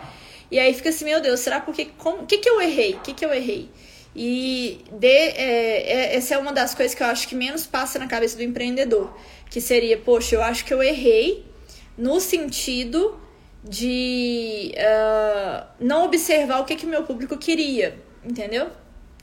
e 0.53 0.59
aí 0.59 0.71
fica 0.71 0.89
assim, 0.89 1.05
meu 1.05 1.19
Deus, 1.19 1.39
será 1.39 1.59
porque. 1.59 1.89
O 2.05 2.27
que, 2.27 2.37
que 2.37 2.47
eu 2.47 2.61
errei? 2.61 2.93
O 2.93 2.99
que, 2.99 3.11
que 3.11 3.25
eu 3.25 3.33
errei? 3.33 3.71
E 4.15 4.85
de, 4.91 5.07
é, 5.07 6.11
é, 6.11 6.15
essa 6.15 6.35
é 6.35 6.37
uma 6.37 6.53
das 6.53 6.75
coisas 6.75 6.93
que 6.93 7.01
eu 7.01 7.07
acho 7.07 7.27
que 7.27 7.33
menos 7.33 7.65
passa 7.65 7.97
na 7.97 8.05
cabeça 8.05 8.37
do 8.37 8.43
empreendedor. 8.43 9.17
Que 9.49 9.59
seria, 9.59 9.97
poxa, 9.97 10.35
eu 10.35 10.43
acho 10.43 10.63
que 10.63 10.71
eu 10.71 10.83
errei 10.83 11.43
no 11.97 12.19
sentido 12.19 13.19
de 13.63 14.75
uh, 14.77 15.65
não 15.79 16.05
observar 16.05 16.59
o 16.59 16.65
que, 16.65 16.75
que 16.75 16.85
o 16.85 16.89
meu 16.89 17.01
público 17.01 17.35
queria, 17.35 17.97
entendeu? 18.23 18.67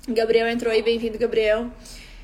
Gabriel 0.08 0.48
entrou 0.48 0.72
aí, 0.72 0.82
bem-vindo, 0.82 1.16
Gabriel. 1.16 1.70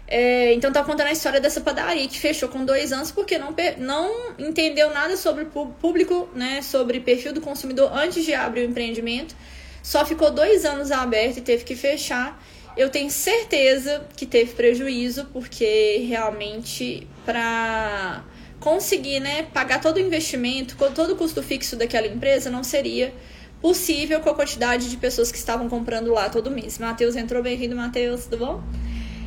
É, 0.09 0.55
então 0.55 0.73
tá 0.73 0.85
contando 0.85 1.09
a 1.09 1.13
história 1.13 1.41
dessa 1.41 1.61
padaria 1.61 2.07
que 2.07 2.19
fechou 2.19 2.49
com 2.49 2.65
dois 2.65 2.93
anos 2.93 3.11
porque 3.11 3.39
não, 3.39 3.53
não 3.79 4.35
entendeu 4.39 4.91
nada 4.91 5.17
sobre 5.17 5.45
o 5.45 5.67
público, 5.67 6.29
né? 6.35 6.63
Sobre 6.63 7.01
perfil 7.01 7.33
do 7.33 7.41
consumidor 7.41 7.91
antes 7.93 8.25
de 8.25 8.33
abrir 8.33 8.61
o 8.61 8.71
empreendimento. 8.71 9.35
Só 9.83 10.05
ficou 10.05 10.31
dois 10.31 10.65
anos 10.65 10.91
aberto 10.91 11.39
e 11.39 11.41
teve 11.41 11.65
que 11.65 11.75
fechar. 11.75 12.41
eu 12.77 12.91
tenho 12.91 13.11
certeza 13.11 14.07
que 14.17 14.27
teve 14.27 14.53
prejuízo, 14.53 15.27
porque 15.33 16.05
realmente 16.09 17.07
para 17.25 18.23
conseguir 18.61 19.21
né, 19.21 19.45
pagar 19.45 19.81
todo 19.81 19.97
o 19.97 20.01
investimento, 20.01 20.77
todo 20.95 21.13
o 21.13 21.17
custo 21.17 21.43
fixo 21.43 21.77
daquela 21.77 22.07
empresa, 22.07 22.51
não 22.51 22.63
seria 22.65 23.13
possível 23.61 24.21
com 24.21 24.31
a 24.31 24.35
quantidade 24.35 24.91
de 24.91 24.97
pessoas 24.97 25.33
que 25.33 25.39
estavam 25.39 25.69
comprando 25.69 26.13
lá 26.13 26.29
todo 26.29 26.51
mês. 26.51 26.79
Matheus 26.79 27.17
entrou, 27.17 27.43
bem-vindo, 27.43 27.75
Matheus, 27.75 28.25
tudo 28.25 28.39
bom? 28.39 28.63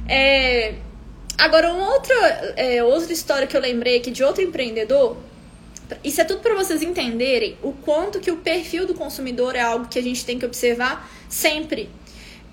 É... 0.09 0.73
Agora, 1.37 1.71
uma 1.71 1.93
outra, 1.93 2.15
é, 2.57 2.83
outra 2.83 3.13
história 3.13 3.47
que 3.47 3.55
eu 3.55 3.61
lembrei 3.61 3.97
aqui 3.97 4.11
de 4.11 4.23
outro 4.23 4.43
empreendedor, 4.43 5.15
isso 6.03 6.19
é 6.19 6.25
tudo 6.25 6.41
para 6.41 6.53
vocês 6.53 6.81
entenderem 6.81 7.57
o 7.63 7.71
quanto 7.71 8.19
que 8.19 8.29
o 8.29 8.37
perfil 8.37 8.85
do 8.85 8.93
consumidor 8.93 9.55
é 9.55 9.61
algo 9.61 9.87
que 9.87 9.97
a 9.97 10.03
gente 10.03 10.25
tem 10.25 10.37
que 10.37 10.45
observar 10.45 11.09
sempre 11.29 11.89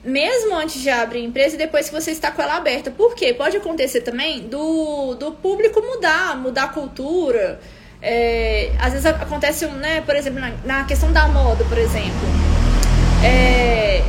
mesmo 0.07 0.55
antes 0.55 0.81
de 0.81 0.89
abrir 0.89 1.21
a 1.21 1.25
empresa 1.25 1.57
e 1.57 1.59
depois 1.59 1.89
que 1.89 1.95
você 1.95 2.13
está 2.13 2.31
com 2.31 2.41
ela 2.41 2.57
aberta. 2.57 2.93
Por 2.93 3.15
quê? 3.17 3.35
Pode 3.35 3.57
acontecer 3.57 4.03
também 4.03 4.43
do, 4.43 5.17
do 5.17 5.33
público 5.33 5.83
mudar, 5.83 6.37
mudar 6.37 6.65
a 6.65 6.69
cultura. 6.69 7.61
É, 8.01 8.71
às 8.79 8.93
vezes 8.93 9.05
acontece, 9.05 9.67
né, 9.67 10.01
por 10.03 10.15
exemplo, 10.15 10.39
na, 10.39 10.53
na 10.65 10.85
questão 10.85 11.13
da 11.13 11.27
moda, 11.27 11.65
por 11.65 11.77
exemplo. 11.77 12.15
É, 13.25 14.01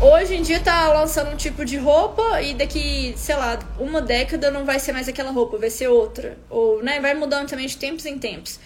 hoje 0.00 0.36
em 0.36 0.42
dia 0.42 0.60
tá 0.60 0.92
lançando 0.92 1.30
um 1.30 1.36
tipo 1.36 1.64
de 1.64 1.76
roupa 1.76 2.42
e 2.42 2.54
daqui, 2.54 3.14
sei 3.16 3.36
lá, 3.36 3.58
uma 3.78 4.00
década 4.00 4.50
não 4.50 4.64
vai 4.64 4.78
ser 4.78 4.92
mais 4.92 5.08
aquela 5.08 5.30
roupa, 5.30 5.58
vai 5.58 5.70
ser 5.70 5.88
outra. 5.88 6.38
Ou, 6.50 6.82
né, 6.82 7.00
vai 7.00 7.14
mudando 7.14 7.48
também 7.48 7.66
de 7.66 7.76
tempos 7.76 8.06
em 8.06 8.18
tempos. 8.18 8.58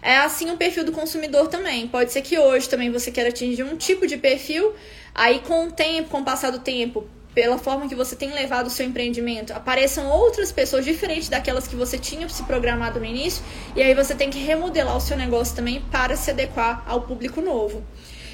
É 0.00 0.18
assim 0.18 0.50
o 0.50 0.56
perfil 0.56 0.84
do 0.84 0.92
consumidor 0.92 1.48
também. 1.48 1.88
Pode 1.88 2.12
ser 2.12 2.22
que 2.22 2.38
hoje 2.38 2.68
também 2.68 2.90
você 2.90 3.10
queira 3.10 3.30
atingir 3.30 3.64
um 3.64 3.76
tipo 3.76 4.06
de 4.06 4.16
perfil, 4.16 4.74
Aí, 5.18 5.40
com 5.40 5.66
o 5.66 5.72
tempo, 5.72 6.10
com 6.10 6.20
o 6.20 6.24
passar 6.24 6.52
do 6.52 6.60
tempo, 6.60 7.04
pela 7.34 7.58
forma 7.58 7.88
que 7.88 7.94
você 7.96 8.14
tem 8.14 8.32
levado 8.32 8.68
o 8.68 8.70
seu 8.70 8.86
empreendimento, 8.86 9.52
apareçam 9.52 10.08
outras 10.08 10.52
pessoas 10.52 10.84
diferentes 10.84 11.28
daquelas 11.28 11.66
que 11.66 11.74
você 11.74 11.98
tinha 11.98 12.28
se 12.28 12.44
programado 12.44 13.00
no 13.00 13.04
início, 13.04 13.42
e 13.74 13.82
aí 13.82 13.94
você 13.94 14.14
tem 14.14 14.30
que 14.30 14.38
remodelar 14.38 14.96
o 14.96 15.00
seu 15.00 15.16
negócio 15.16 15.56
também 15.56 15.80
para 15.90 16.14
se 16.14 16.30
adequar 16.30 16.84
ao 16.86 17.02
público 17.02 17.40
novo. 17.40 17.82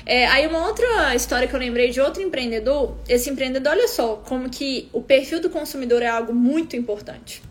É, 0.06 0.26
aí 0.26 0.46
uma 0.46 0.66
outra 0.66 1.14
história 1.14 1.48
que 1.48 1.54
eu 1.54 1.58
lembrei 1.58 1.90
de 1.90 2.00
outro 2.00 2.22
empreendedor, 2.22 2.96
esse 3.08 3.30
empreendedor, 3.30 3.72
olha 3.72 3.88
só, 3.88 4.16
como 4.16 4.50
que 4.50 4.88
o 4.92 5.00
perfil 5.00 5.40
do 5.40 5.48
consumidor 5.48 6.02
é 6.02 6.08
algo 6.08 6.34
muito 6.34 6.76
importante 6.76 7.42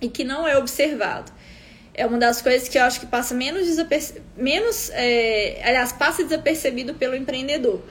e 0.00 0.08
que 0.08 0.22
não 0.22 0.46
é 0.46 0.56
observado. 0.56 1.32
É 1.92 2.06
uma 2.06 2.16
das 2.16 2.40
coisas 2.40 2.68
que 2.68 2.78
eu 2.78 2.84
acho 2.84 3.00
que 3.00 3.06
passa 3.06 3.34
menos, 3.34 3.66
desaperce... 3.66 4.22
menos 4.36 4.90
é... 4.90 5.60
aliás, 5.64 5.92
passa 5.92 6.22
desapercebido 6.22 6.94
pelo 6.94 7.16
empreendedor. 7.16 7.82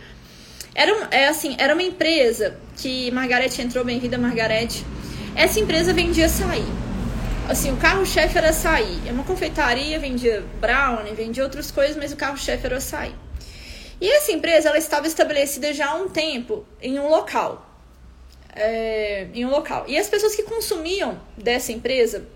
Era, 0.74 0.92
é 1.12 1.28
assim, 1.28 1.58
era 1.60 1.74
uma 1.74 1.84
empresa 1.84 2.58
que 2.78 3.12
Margarete 3.12 3.62
entrou, 3.62 3.84
bem-vinda 3.84 4.18
Margarete. 4.18 4.86
Essa 5.36 5.60
empresa 5.60 5.92
vendia 5.92 6.28
açaí. 6.28 6.64
Assim, 7.50 7.74
o 7.74 7.78
carro-chefe 7.78 8.38
era 8.38 8.50
açaí. 8.50 9.02
É 9.06 9.12
uma 9.12 9.24
confeitaria, 9.26 10.00
vendia 10.00 10.44
brownie, 10.62 11.14
vendia 11.14 11.44
outras 11.44 11.72
coisas, 11.72 11.98
mas 11.98 12.14
o 12.14 12.16
carro-chefe 12.16 12.66
era 12.66 12.78
açaí. 12.78 13.14
E 14.00 14.10
essa 14.10 14.32
empresa, 14.32 14.70
ela 14.70 14.78
estava 14.78 15.08
estabelecida 15.08 15.74
já 15.74 15.92
há 15.92 15.96
um 15.96 16.10
tempo 16.10 16.66
em 16.82 17.00
um 17.00 17.10
local. 17.10 17.66
É, 18.56 19.28
em 19.34 19.46
um 19.46 19.50
local. 19.50 19.86
E 19.88 19.98
as 19.98 20.08
pessoas 20.08 20.36
que 20.36 20.44
consumiam 20.44 21.20
dessa 21.38 21.72
empresa 21.72 22.28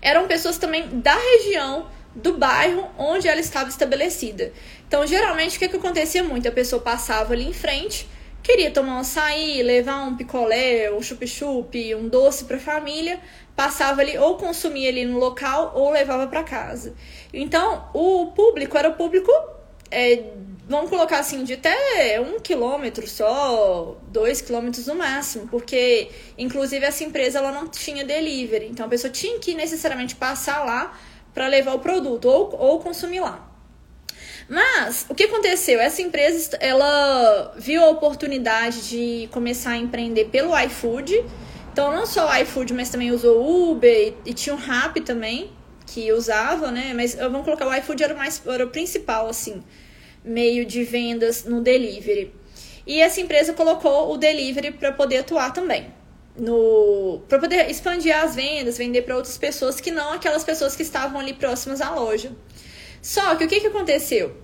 eram 0.00 0.26
pessoas 0.26 0.58
também 0.58 1.00
da 1.00 1.14
região 1.14 1.88
do 2.14 2.36
bairro 2.36 2.88
onde 2.96 3.28
ela 3.28 3.40
estava 3.40 3.68
estabelecida. 3.68 4.52
Então, 4.86 5.06
geralmente, 5.06 5.56
o 5.56 5.58
que, 5.58 5.68
que 5.68 5.76
acontecia 5.76 6.22
muito? 6.22 6.48
A 6.48 6.52
pessoa 6.52 6.80
passava 6.82 7.34
ali 7.34 7.46
em 7.46 7.52
frente, 7.52 8.08
queria 8.42 8.70
tomar 8.70 8.96
um 8.96 9.00
açaí, 9.00 9.62
levar 9.62 10.06
um 10.06 10.16
picolé, 10.16 10.92
um 10.92 11.02
chup-chup, 11.02 11.94
um 11.94 12.08
doce 12.08 12.44
para 12.44 12.56
a 12.56 12.60
família, 12.60 13.20
passava 13.54 14.00
ali 14.00 14.16
ou 14.16 14.36
consumia 14.36 14.88
ali 14.88 15.04
no 15.04 15.18
local 15.18 15.72
ou 15.74 15.90
levava 15.90 16.26
para 16.26 16.42
casa. 16.42 16.94
Então, 17.32 17.88
o 17.92 18.32
público 18.34 18.76
era 18.76 18.88
o 18.88 18.94
público, 18.94 19.30
é, 19.90 20.24
vamos 20.68 20.90
colocar 20.90 21.18
assim, 21.18 21.42
de 21.44 21.54
até 21.54 22.20
um 22.20 22.38
quilômetro 22.38 23.08
só, 23.08 23.96
dois 24.08 24.40
quilômetros 24.42 24.86
no 24.86 24.94
máximo, 24.94 25.48
porque, 25.48 26.10
inclusive, 26.36 26.84
essa 26.84 27.02
empresa 27.02 27.38
ela 27.38 27.50
não 27.50 27.66
tinha 27.66 28.04
delivery. 28.04 28.66
Então, 28.66 28.86
a 28.86 28.88
pessoa 28.88 29.10
tinha 29.10 29.38
que 29.38 29.54
necessariamente 29.54 30.14
passar 30.14 30.64
lá 30.64 30.96
para 31.32 31.46
levar 31.46 31.74
o 31.74 31.78
produto 31.78 32.26
ou, 32.26 32.54
ou 32.54 32.78
consumir 32.80 33.20
lá. 33.20 33.48
Mas 34.48 35.06
o 35.08 35.14
que 35.14 35.24
aconteceu? 35.24 35.78
Essa 35.78 36.00
empresa 36.00 36.56
ela 36.60 37.54
viu 37.56 37.84
a 37.84 37.90
oportunidade 37.90 38.88
de 38.88 39.28
começar 39.30 39.72
a 39.72 39.76
empreender 39.76 40.26
pelo 40.26 40.58
iFood. 40.58 41.22
Então 41.70 41.92
não 41.92 42.06
só 42.06 42.28
o 42.28 42.36
iFood, 42.42 42.72
mas 42.72 42.88
também 42.88 43.12
usou 43.12 43.70
Uber 43.70 44.14
e, 44.24 44.30
e 44.30 44.34
tinha 44.34 44.54
o 44.54 44.58
Rap 44.58 45.00
também 45.02 45.52
que 45.86 46.10
usava, 46.12 46.70
né? 46.70 46.92
Mas 46.94 47.14
vamos 47.14 47.44
colocar 47.44 47.66
o 47.66 47.74
iFood 47.74 48.02
era 48.02 48.14
mais 48.14 48.42
era 48.46 48.64
o 48.64 48.70
principal 48.70 49.28
assim, 49.28 49.62
meio 50.28 50.64
de 50.64 50.84
vendas 50.84 51.44
no 51.44 51.60
delivery. 51.60 52.32
E 52.86 53.00
essa 53.00 53.20
empresa 53.20 53.52
colocou 53.52 54.12
o 54.12 54.16
delivery 54.16 54.72
para 54.72 54.92
poder 54.92 55.18
atuar 55.18 55.52
também. 55.52 55.92
No 56.36 57.20
para 57.28 57.38
poder 57.38 57.68
expandir 57.68 58.16
as 58.16 58.36
vendas, 58.36 58.78
vender 58.78 59.02
para 59.02 59.16
outras 59.16 59.36
pessoas 59.36 59.80
que 59.80 59.90
não 59.90 60.12
aquelas 60.12 60.44
pessoas 60.44 60.76
que 60.76 60.82
estavam 60.82 61.20
ali 61.20 61.34
próximas 61.34 61.80
à 61.80 61.90
loja. 61.90 62.32
Só 63.02 63.34
que 63.34 63.44
o 63.44 63.48
que, 63.48 63.60
que 63.60 63.66
aconteceu? 63.66 64.36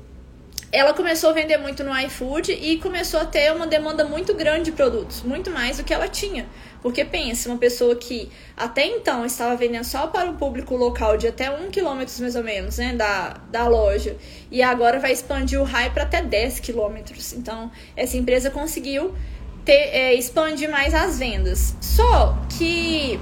Ela 0.73 0.93
começou 0.93 1.31
a 1.31 1.33
vender 1.33 1.57
muito 1.57 1.85
no 1.85 1.97
iFood 2.01 2.53
e 2.53 2.79
começou 2.79 3.21
a 3.21 3.25
ter 3.25 3.53
uma 3.53 3.67
demanda 3.67 4.05
muito 4.05 4.35
grande 4.35 4.65
de 4.65 4.73
produtos, 4.73 5.23
muito 5.23 5.51
mais 5.51 5.77
do 5.77 5.85
que 5.85 5.95
ela 5.95 6.09
tinha. 6.09 6.49
Porque 6.85 7.03
pensa, 7.03 7.49
uma 7.49 7.57
pessoa 7.57 7.97
que 7.97 8.31
até 8.55 8.85
então 8.85 9.25
estava 9.25 9.57
vendendo 9.57 9.85
só 9.85 10.07
para 10.09 10.29
o 10.31 10.35
público 10.35 10.77
local 10.77 11.17
de 11.17 11.27
até 11.27 11.51
um 11.51 11.71
quilômetro 11.71 12.15
mais 12.21 12.37
ou 12.37 12.45
menos, 12.45 12.77
né, 12.77 12.93
da, 12.93 13.41
da 13.51 13.67
loja, 13.67 14.19
e 14.51 14.63
agora 14.63 15.01
vai 15.01 15.11
expandir 15.11 15.59
o 15.59 15.65
raio 15.65 15.93
para 15.93 16.03
até 16.03 16.21
10 16.21 16.61
quilômetros. 16.61 17.33
Então, 17.33 17.73
essa 17.97 18.19
empresa 18.19 18.51
conseguiu 18.51 19.15
ter, 19.65 19.73
é, 19.73 20.13
expandir 20.13 20.71
mais 20.71 20.93
as 20.93 21.19
vendas. 21.19 21.75
Só 21.81 22.39
que 22.59 23.19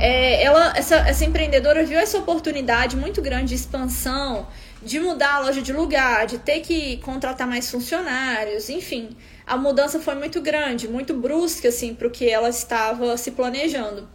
é, 0.00 0.42
ela, 0.42 0.76
essa, 0.76 0.96
essa 0.96 1.24
empreendedora 1.24 1.84
viu 1.84 2.00
essa 2.00 2.18
oportunidade 2.18 2.96
muito 2.96 3.22
grande 3.22 3.50
de 3.50 3.54
expansão 3.54 4.48
de 4.82 4.98
mudar 4.98 5.34
a 5.34 5.38
loja 5.38 5.62
de 5.62 5.72
lugar, 5.72 6.26
de 6.26 6.38
ter 6.38 6.62
que 6.62 6.96
contratar 6.96 7.46
mais 7.46 7.70
funcionários, 7.70 8.68
enfim. 8.68 9.10
A 9.46 9.58
mudança 9.58 10.00
foi 10.00 10.14
muito 10.14 10.40
grande, 10.40 10.88
muito 10.88 11.12
brusca, 11.12 11.68
assim, 11.68 11.94
para 11.94 12.08
o 12.08 12.10
que 12.10 12.28
ela 12.28 12.48
estava 12.48 13.14
se 13.18 13.30
planejando. 13.32 14.08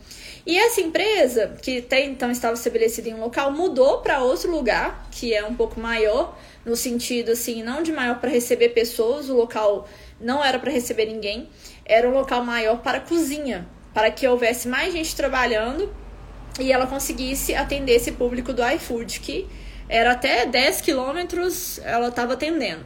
E 0.45 0.57
essa 0.57 0.81
empresa, 0.81 1.55
que 1.61 1.77
até 1.77 2.03
então 2.03 2.31
estava 2.31 2.55
estabelecida 2.55 3.09
em 3.09 3.13
um 3.13 3.19
local, 3.19 3.51
mudou 3.51 3.99
para 3.99 4.23
outro 4.23 4.49
lugar, 4.49 5.07
que 5.11 5.31
é 5.31 5.45
um 5.45 5.53
pouco 5.53 5.79
maior, 5.79 6.35
no 6.65 6.75
sentido 6.75 7.31
assim, 7.31 7.61
não 7.61 7.83
de 7.83 7.91
maior 7.91 8.19
para 8.19 8.31
receber 8.31 8.69
pessoas, 8.69 9.29
o 9.29 9.35
local 9.35 9.87
não 10.19 10.43
era 10.43 10.57
para 10.57 10.71
receber 10.71 11.05
ninguém, 11.05 11.47
era 11.85 12.09
um 12.09 12.13
local 12.13 12.43
maior 12.43 12.81
para 12.81 12.99
cozinha, 12.99 13.67
para 13.93 14.09
que 14.09 14.27
houvesse 14.27 14.67
mais 14.67 14.91
gente 14.91 15.15
trabalhando 15.15 15.93
e 16.59 16.71
ela 16.71 16.87
conseguisse 16.87 17.53
atender 17.53 17.93
esse 17.93 18.13
público 18.13 18.51
do 18.51 18.67
iFood, 18.67 19.19
que 19.19 19.47
era 19.87 20.13
até 20.13 20.45
10 20.47 20.81
quilômetros 20.81 21.79
ela 21.83 22.09
estava 22.09 22.33
atendendo. 22.33 22.85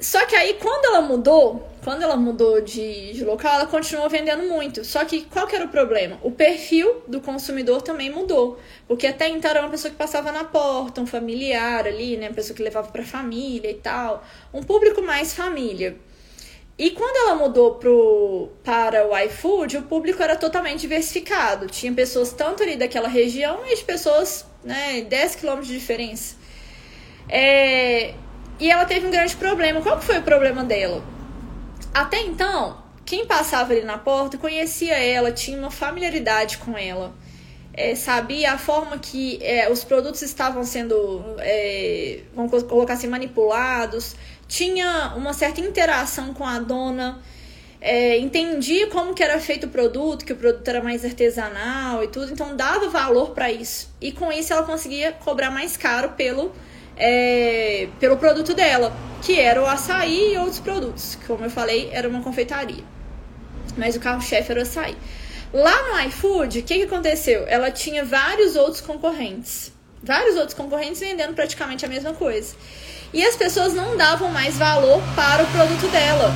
Só 0.00 0.26
que 0.26 0.34
aí, 0.34 0.54
quando 0.54 0.86
ela 0.86 1.00
mudou, 1.00 1.68
quando 1.82 2.02
ela 2.02 2.16
mudou 2.16 2.60
de, 2.60 3.12
de, 3.12 3.24
local, 3.24 3.54
ela 3.54 3.66
continuou 3.66 4.08
vendendo 4.08 4.42
muito. 4.44 4.84
Só 4.84 5.04
que 5.04 5.22
qual 5.22 5.46
que 5.46 5.54
era 5.54 5.64
o 5.64 5.68
problema? 5.68 6.18
O 6.22 6.30
perfil 6.30 7.02
do 7.06 7.20
consumidor 7.20 7.80
também 7.82 8.10
mudou. 8.10 8.58
Porque 8.88 9.06
até 9.06 9.28
então 9.28 9.50
era 9.50 9.60
uma 9.60 9.70
pessoa 9.70 9.90
que 9.90 9.96
passava 9.96 10.32
na 10.32 10.44
porta, 10.44 11.00
um 11.00 11.06
familiar 11.06 11.86
ali, 11.86 12.16
né? 12.16 12.28
Uma 12.28 12.34
pessoa 12.34 12.56
que 12.56 12.62
levava 12.62 12.88
para 12.90 13.04
família 13.04 13.70
e 13.70 13.74
tal. 13.74 14.24
Um 14.52 14.62
público 14.62 15.00
mais 15.00 15.32
família. 15.32 15.96
E 16.76 16.90
quando 16.90 17.16
ela 17.16 17.36
mudou 17.36 17.76
pro, 17.76 18.48
para 18.64 19.06
o 19.06 19.16
iFood, 19.16 19.76
o 19.76 19.82
público 19.82 20.20
era 20.20 20.34
totalmente 20.34 20.80
diversificado. 20.80 21.68
Tinha 21.68 21.92
pessoas 21.92 22.32
tanto 22.32 22.64
ali 22.64 22.76
daquela 22.76 23.08
região 23.08 23.60
e 23.64 23.76
de 23.76 23.84
pessoas, 23.84 24.44
né, 24.64 25.02
10 25.02 25.36
quilômetros 25.36 25.68
de 25.68 25.78
diferença. 25.78 26.34
É, 27.28 28.14
e 28.58 28.70
ela 28.70 28.84
teve 28.84 29.06
um 29.06 29.10
grande 29.10 29.36
problema. 29.36 29.80
Qual 29.80 29.98
que 29.98 30.04
foi 30.04 30.18
o 30.18 30.22
problema 30.22 30.64
dela? 30.64 31.02
Até 31.92 32.20
então, 32.22 32.82
quem 33.04 33.26
passava 33.26 33.72
ali 33.72 33.82
na 33.82 33.98
porta 33.98 34.38
conhecia 34.38 34.96
ela, 34.98 35.30
tinha 35.30 35.58
uma 35.58 35.70
familiaridade 35.70 36.58
com 36.58 36.76
ela. 36.76 37.14
É, 37.72 37.94
sabia 37.96 38.52
a 38.52 38.58
forma 38.58 38.98
que 38.98 39.38
é, 39.42 39.70
os 39.70 39.82
produtos 39.82 40.22
estavam 40.22 40.64
sendo, 40.64 41.24
é, 41.38 42.20
vamos 42.34 42.62
colocar 42.62 42.94
assim, 42.94 43.08
manipulados, 43.08 44.14
tinha 44.46 45.12
uma 45.16 45.32
certa 45.32 45.60
interação 45.60 46.32
com 46.32 46.46
a 46.46 46.60
dona, 46.60 47.20
é, 47.80 48.16
entendia 48.18 48.86
como 48.86 49.12
que 49.12 49.22
era 49.22 49.40
feito 49.40 49.66
o 49.66 49.68
produto, 49.68 50.24
que 50.24 50.32
o 50.32 50.36
produto 50.36 50.66
era 50.66 50.80
mais 50.80 51.04
artesanal 51.04 52.02
e 52.04 52.08
tudo, 52.08 52.32
então 52.32 52.56
dava 52.56 52.88
valor 52.88 53.30
para 53.30 53.50
isso. 53.50 53.92
E 54.00 54.12
com 54.12 54.32
isso 54.32 54.52
ela 54.52 54.62
conseguia 54.62 55.12
cobrar 55.12 55.50
mais 55.50 55.76
caro 55.76 56.10
pelo, 56.10 56.52
é, 56.96 57.88
pelo 57.98 58.16
produto 58.16 58.54
dela, 58.54 58.92
que 59.22 59.38
era 59.40 59.62
o 59.62 59.66
açaí 59.66 60.34
e 60.34 60.38
outros 60.38 60.60
produtos, 60.60 61.14
que 61.16 61.26
como 61.26 61.44
eu 61.44 61.50
falei, 61.50 61.90
era 61.92 62.08
uma 62.08 62.22
confeitaria. 62.22 62.84
mas 63.76 63.96
o 63.96 64.00
carro-chefe 64.00 64.52
era 64.52 64.60
o 64.60 64.62
açaí. 64.62 64.96
Lá 65.52 65.82
no 65.84 66.08
iFood, 66.08 66.58
o 66.58 66.62
que, 66.62 66.78
que 66.78 66.82
aconteceu? 66.82 67.44
Ela 67.46 67.70
tinha 67.70 68.04
vários 68.04 68.56
outros 68.56 68.80
concorrentes. 68.80 69.72
Vários 70.02 70.36
outros 70.36 70.54
concorrentes 70.54 71.00
vendendo 71.00 71.32
praticamente 71.32 71.84
a 71.84 71.88
mesma 71.88 72.12
coisa. 72.12 72.54
E 73.12 73.24
as 73.24 73.36
pessoas 73.36 73.72
não 73.72 73.96
davam 73.96 74.30
mais 74.30 74.58
valor 74.58 75.00
para 75.14 75.44
o 75.44 75.46
produto 75.52 75.90
dela. 75.92 76.32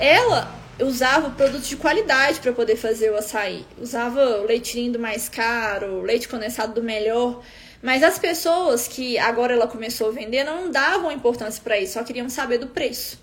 Ela 0.00 0.50
usava 0.80 1.30
produtos 1.30 1.68
de 1.68 1.76
qualidade 1.76 2.40
para 2.40 2.52
poder 2.52 2.76
fazer 2.76 3.10
o 3.10 3.16
açaí. 3.16 3.66
Usava 3.80 4.40
o 4.40 4.46
leitinho 4.46 4.92
do 4.92 4.98
mais 4.98 5.28
caro, 5.28 6.00
leite 6.00 6.26
condensado 6.26 6.72
do 6.72 6.82
melhor. 6.82 7.42
Mas 7.82 8.02
as 8.02 8.18
pessoas 8.18 8.88
que 8.88 9.18
agora 9.18 9.52
ela 9.52 9.66
começou 9.66 10.08
a 10.08 10.12
vender 10.12 10.44
não 10.44 10.70
davam 10.70 11.12
importância 11.12 11.62
para 11.62 11.78
isso, 11.78 11.94
só 11.94 12.02
queriam 12.02 12.28
saber 12.28 12.58
do 12.58 12.66
preço. 12.66 13.20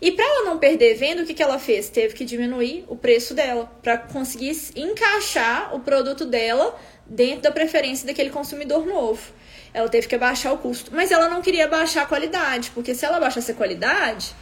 E 0.00 0.10
para 0.10 0.24
ela 0.24 0.44
não 0.46 0.58
perder 0.58 0.94
venda, 0.94 1.22
o 1.22 1.26
que, 1.26 1.32
que 1.32 1.42
ela 1.42 1.60
fez? 1.60 1.88
Teve 1.88 2.14
que 2.14 2.24
diminuir 2.24 2.84
o 2.88 2.96
preço 2.96 3.34
dela 3.34 3.70
para 3.82 3.96
conseguir 3.98 4.56
encaixar 4.74 5.74
o 5.74 5.80
produto 5.80 6.24
dela 6.24 6.76
dentro 7.06 7.42
da 7.42 7.52
preferência 7.52 8.06
daquele 8.06 8.30
consumidor 8.30 8.84
novo. 8.84 9.32
Ela 9.72 9.88
teve 9.88 10.08
que 10.08 10.14
abaixar 10.16 10.52
o 10.52 10.58
custo, 10.58 10.90
mas 10.92 11.12
ela 11.12 11.28
não 11.28 11.40
queria 11.40 11.68
baixar 11.68 12.02
a 12.02 12.06
qualidade, 12.06 12.72
porque 12.72 12.94
se 12.94 13.04
ela 13.04 13.20
baixasse 13.20 13.52
a 13.52 13.54
qualidade, 13.54 14.34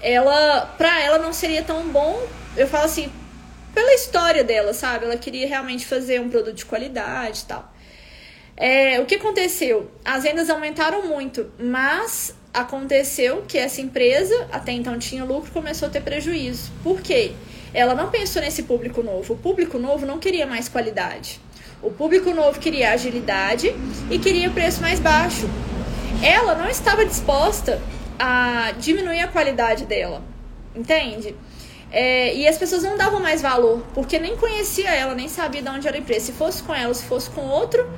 ela, 0.00 0.66
para 0.78 1.02
ela 1.02 1.18
não 1.18 1.32
seria 1.32 1.62
tão 1.62 1.88
bom. 1.88 2.24
Eu 2.56 2.68
falo 2.68 2.84
assim, 2.84 3.12
pela 3.74 3.92
história 3.94 4.44
dela, 4.44 4.72
sabe? 4.72 5.04
Ela 5.04 5.16
queria 5.16 5.48
realmente 5.48 5.84
fazer 5.84 6.20
um 6.20 6.28
produto 6.28 6.54
de 6.54 6.64
qualidade 6.64 7.40
e 7.40 7.44
tal. 7.44 7.74
É, 8.60 8.98
o 8.98 9.06
que 9.06 9.14
aconteceu? 9.14 9.88
As 10.04 10.24
vendas 10.24 10.50
aumentaram 10.50 11.06
muito, 11.06 11.48
mas 11.60 12.34
aconteceu 12.52 13.44
que 13.46 13.56
essa 13.56 13.80
empresa, 13.80 14.48
até 14.50 14.72
então 14.72 14.98
tinha 14.98 15.22
lucro, 15.24 15.52
começou 15.52 15.86
a 15.86 15.90
ter 15.90 16.00
prejuízo. 16.00 16.72
Por 16.82 17.00
quê? 17.00 17.32
Ela 17.72 17.94
não 17.94 18.10
pensou 18.10 18.42
nesse 18.42 18.64
público 18.64 19.00
novo. 19.00 19.34
O 19.34 19.36
público 19.36 19.78
novo 19.78 20.04
não 20.04 20.18
queria 20.18 20.44
mais 20.44 20.68
qualidade. 20.68 21.40
O 21.80 21.92
público 21.92 22.34
novo 22.34 22.58
queria 22.58 22.90
agilidade 22.90 23.72
e 24.10 24.18
queria 24.18 24.50
preço 24.50 24.80
mais 24.80 24.98
baixo. 24.98 25.48
Ela 26.20 26.56
não 26.56 26.68
estava 26.68 27.06
disposta 27.06 27.80
a 28.18 28.72
diminuir 28.76 29.20
a 29.20 29.28
qualidade 29.28 29.84
dela, 29.84 30.20
entende? 30.74 31.36
É, 31.92 32.34
e 32.34 32.48
as 32.48 32.58
pessoas 32.58 32.82
não 32.82 32.98
davam 32.98 33.20
mais 33.20 33.40
valor, 33.40 33.86
porque 33.94 34.18
nem 34.18 34.36
conhecia 34.36 34.90
ela, 34.90 35.14
nem 35.14 35.28
sabia 35.28 35.62
de 35.62 35.68
onde 35.68 35.86
era 35.86 35.96
a 35.96 36.00
empresa. 36.00 36.26
Se 36.26 36.32
fosse 36.32 36.60
com 36.64 36.74
ela, 36.74 36.92
se 36.92 37.04
fosse 37.04 37.30
com 37.30 37.42
outro, 37.42 37.88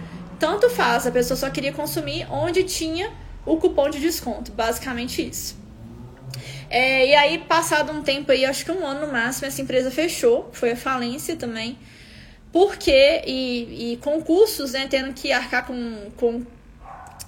tanto 0.40 0.68
faz. 0.70 1.06
A 1.06 1.12
pessoa 1.12 1.36
só 1.36 1.50
queria 1.50 1.72
consumir 1.72 2.26
onde 2.30 2.64
tinha 2.64 3.12
o 3.46 3.58
cupom 3.58 3.90
de 3.90 4.00
desconto, 4.00 4.50
basicamente 4.50 5.28
isso. 5.28 5.56
É, 6.68 7.08
e 7.08 7.14
aí, 7.14 7.38
passado 7.38 7.92
um 7.92 8.02
tempo 8.02 8.32
aí, 8.32 8.44
acho 8.44 8.64
que 8.64 8.72
um 8.72 8.86
ano 8.86 9.06
no 9.06 9.12
máximo, 9.12 9.46
essa 9.46 9.60
empresa 9.60 9.90
fechou, 9.90 10.48
foi 10.52 10.70
a 10.70 10.76
falência 10.76 11.36
também, 11.36 11.78
porque, 12.52 13.22
e, 13.26 13.92
e 13.92 13.96
concursos, 13.98 14.72
né, 14.72 14.86
tendo 14.88 15.12
que 15.12 15.32
arcar 15.32 15.66
com, 15.66 16.10
com 16.16 16.42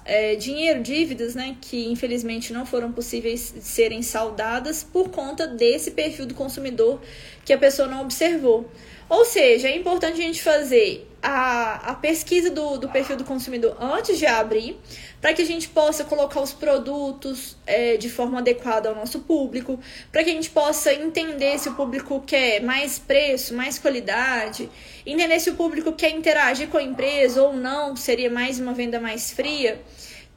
é, 0.05 0.35
dinheiro, 0.35 0.81
dívidas, 0.81 1.35
né, 1.35 1.57
que 1.59 1.89
infelizmente 1.89 2.53
não 2.53 2.65
foram 2.65 2.91
possíveis 2.91 3.53
de 3.53 3.61
serem 3.61 4.01
saldadas 4.01 4.81
por 4.81 5.09
conta 5.09 5.45
desse 5.45 5.91
perfil 5.91 6.25
do 6.25 6.33
consumidor 6.33 7.01
que 7.43 7.51
a 7.51 7.57
pessoa 7.57 7.87
não 7.87 8.01
observou. 8.01 8.69
Ou 9.13 9.25
seja, 9.25 9.67
é 9.67 9.77
importante 9.77 10.19
a 10.19 10.23
gente 10.23 10.41
fazer 10.41 11.07
a, 11.21 11.91
a 11.91 11.93
pesquisa 11.93 12.49
do, 12.49 12.79
do 12.79 12.89
perfil 12.89 13.15
do 13.15 13.23
consumidor 13.23 13.77
antes 13.79 14.17
de 14.17 14.25
abrir, 14.25 14.75
para 15.21 15.35
que 15.35 15.43
a 15.43 15.45
gente 15.45 15.69
possa 15.69 16.03
colocar 16.03 16.41
os 16.41 16.51
produtos 16.51 17.55
é, 17.67 17.95
de 17.95 18.09
forma 18.09 18.39
adequada 18.39 18.89
ao 18.89 18.95
nosso 18.95 19.19
público, 19.19 19.79
para 20.11 20.23
que 20.23 20.31
a 20.31 20.33
gente 20.33 20.49
possa 20.49 20.91
entender 20.91 21.59
se 21.59 21.69
o 21.69 21.75
público 21.75 22.23
quer 22.25 22.63
mais 22.63 22.97
preço, 22.97 23.53
mais 23.53 23.77
qualidade, 23.77 24.67
entender 25.05 25.39
se 25.39 25.51
o 25.51 25.55
público 25.55 25.93
quer 25.93 26.09
interagir 26.09 26.67
com 26.67 26.77
a 26.77 26.83
empresa 26.83 27.43
ou 27.43 27.53
não, 27.53 27.95
seria 27.95 28.31
mais 28.31 28.59
uma 28.59 28.73
venda 28.73 28.99
mais 28.99 29.29
fria. 29.29 29.79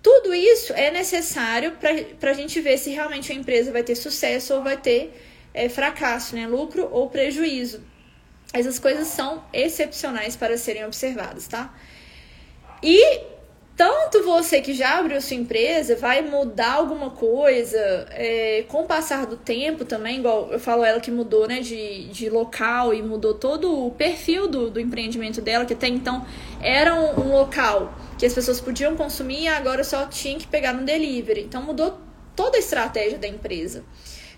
Tudo 0.02 0.35
isso 0.35 0.75
é 0.75 0.90
necessário 0.90 1.78
para 2.21 2.30
a 2.30 2.35
gente 2.35 2.60
ver 2.60 2.76
se 2.76 2.91
realmente 2.91 3.32
a 3.32 3.34
empresa 3.34 3.73
vai 3.73 3.82
ter 3.82 3.95
sucesso 3.95 4.52
ou 4.52 4.62
vai 4.62 4.76
ter 4.76 5.19
é, 5.54 5.67
fracasso, 5.71 6.36
né? 6.36 6.47
lucro 6.47 6.91
ou 6.93 7.08
prejuízo. 7.08 7.96
Essas 8.52 8.78
coisas 8.78 9.09
são 9.09 9.45
excepcionais 9.52 10.37
para 10.37 10.56
serem 10.56 10.85
observadas, 10.85 11.47
tá? 11.47 11.75
E 12.82 13.21
tanto 13.76 14.23
você 14.23 14.63
que 14.63 14.73
já 14.73 14.99
abriu 14.99 15.21
sua 15.21 15.37
empresa 15.37 15.95
vai 15.97 16.23
mudar 16.23 16.75
alguma 16.75 17.11
coisa 17.11 17.78
é, 18.11 18.65
com 18.69 18.82
o 18.82 18.87
passar 18.87 19.26
do 19.26 19.37
tempo 19.37 19.85
também, 19.85 20.21
igual 20.21 20.50
eu 20.50 20.59
falo 20.59 20.82
ela 20.82 20.99
que 20.99 21.11
mudou 21.11 21.47
né, 21.47 21.61
de, 21.61 22.09
de 22.09 22.30
local 22.30 22.95
e 22.95 23.02
mudou 23.02 23.35
todo 23.35 23.87
o 23.87 23.91
perfil 23.91 24.49
do, 24.49 24.71
do 24.71 24.80
empreendimento 24.80 25.43
dela, 25.43 25.67
que 25.67 25.75
até 25.75 25.89
então 25.89 26.25
era 26.63 26.95
um, 26.95 27.26
um 27.26 27.32
local 27.32 27.93
que 28.19 28.25
as 28.25 28.32
pessoas 28.32 28.63
podiam 28.63 28.97
consumir 28.97 29.43
e 29.43 29.49
agora 29.49 29.85
só 29.85 30.06
tinha 30.06 30.39
que 30.39 30.47
pegar 30.47 30.73
no 30.73 30.82
delivery. 30.82 31.43
Então 31.43 31.61
mudou 31.63 31.99
toda 32.35 32.56
a 32.56 32.61
estratégia 32.61 33.19
da 33.19 33.28
empresa. 33.28 33.85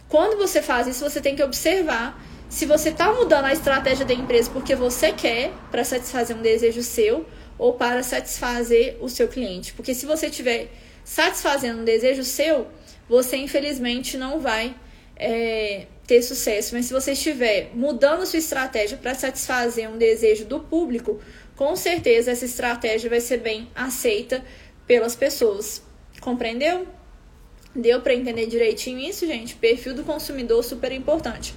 Quando 0.08 0.36
você 0.36 0.60
faz 0.60 0.88
isso, 0.88 1.08
você 1.08 1.20
tem 1.20 1.36
que 1.36 1.42
observar 1.44 2.20
se 2.48 2.64
você 2.64 2.88
está 2.88 3.12
mudando 3.12 3.44
a 3.44 3.52
estratégia 3.52 4.06
da 4.06 4.14
empresa 4.14 4.50
porque 4.50 4.74
você 4.74 5.12
quer, 5.12 5.52
para 5.70 5.84
satisfazer 5.84 6.36
um 6.36 6.40
desejo 6.42 6.82
seu, 6.82 7.26
ou 7.58 7.74
para 7.74 8.02
satisfazer 8.02 8.96
o 9.00 9.08
seu 9.08 9.28
cliente. 9.28 9.72
Porque 9.74 9.94
se 9.94 10.06
você 10.06 10.26
estiver 10.26 10.68
satisfazendo 11.04 11.80
um 11.80 11.84
desejo 11.84 12.24
seu, 12.24 12.68
você 13.08 13.36
infelizmente 13.36 14.16
não 14.16 14.40
vai 14.40 14.74
é, 15.16 15.86
ter 16.06 16.22
sucesso. 16.22 16.74
Mas 16.74 16.86
se 16.86 16.92
você 16.92 17.12
estiver 17.12 17.70
mudando 17.74 18.24
sua 18.24 18.38
estratégia 18.38 18.96
para 18.96 19.14
satisfazer 19.14 19.90
um 19.90 19.98
desejo 19.98 20.44
do 20.44 20.60
público, 20.60 21.20
com 21.56 21.74
certeza 21.74 22.30
essa 22.30 22.44
estratégia 22.44 23.10
vai 23.10 23.20
ser 23.20 23.38
bem 23.38 23.68
aceita 23.74 24.42
pelas 24.86 25.16
pessoas. 25.16 25.82
Compreendeu? 26.20 26.86
Deu 27.74 28.00
para 28.00 28.14
entender 28.14 28.46
direitinho 28.46 28.98
isso, 29.00 29.26
gente? 29.26 29.54
Perfil 29.56 29.94
do 29.94 30.04
consumidor 30.04 30.64
super 30.64 30.92
importante 30.92 31.54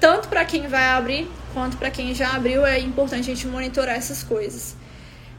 tanto 0.00 0.28
para 0.28 0.44
quem 0.44 0.66
vai 0.66 0.84
abrir 0.84 1.28
quanto 1.52 1.76
para 1.76 1.90
quem 1.90 2.14
já 2.14 2.34
abriu, 2.34 2.64
é 2.64 2.78
importante 2.78 3.30
a 3.30 3.34
gente 3.34 3.46
monitorar 3.46 3.96
essas 3.96 4.22
coisas. 4.22 4.76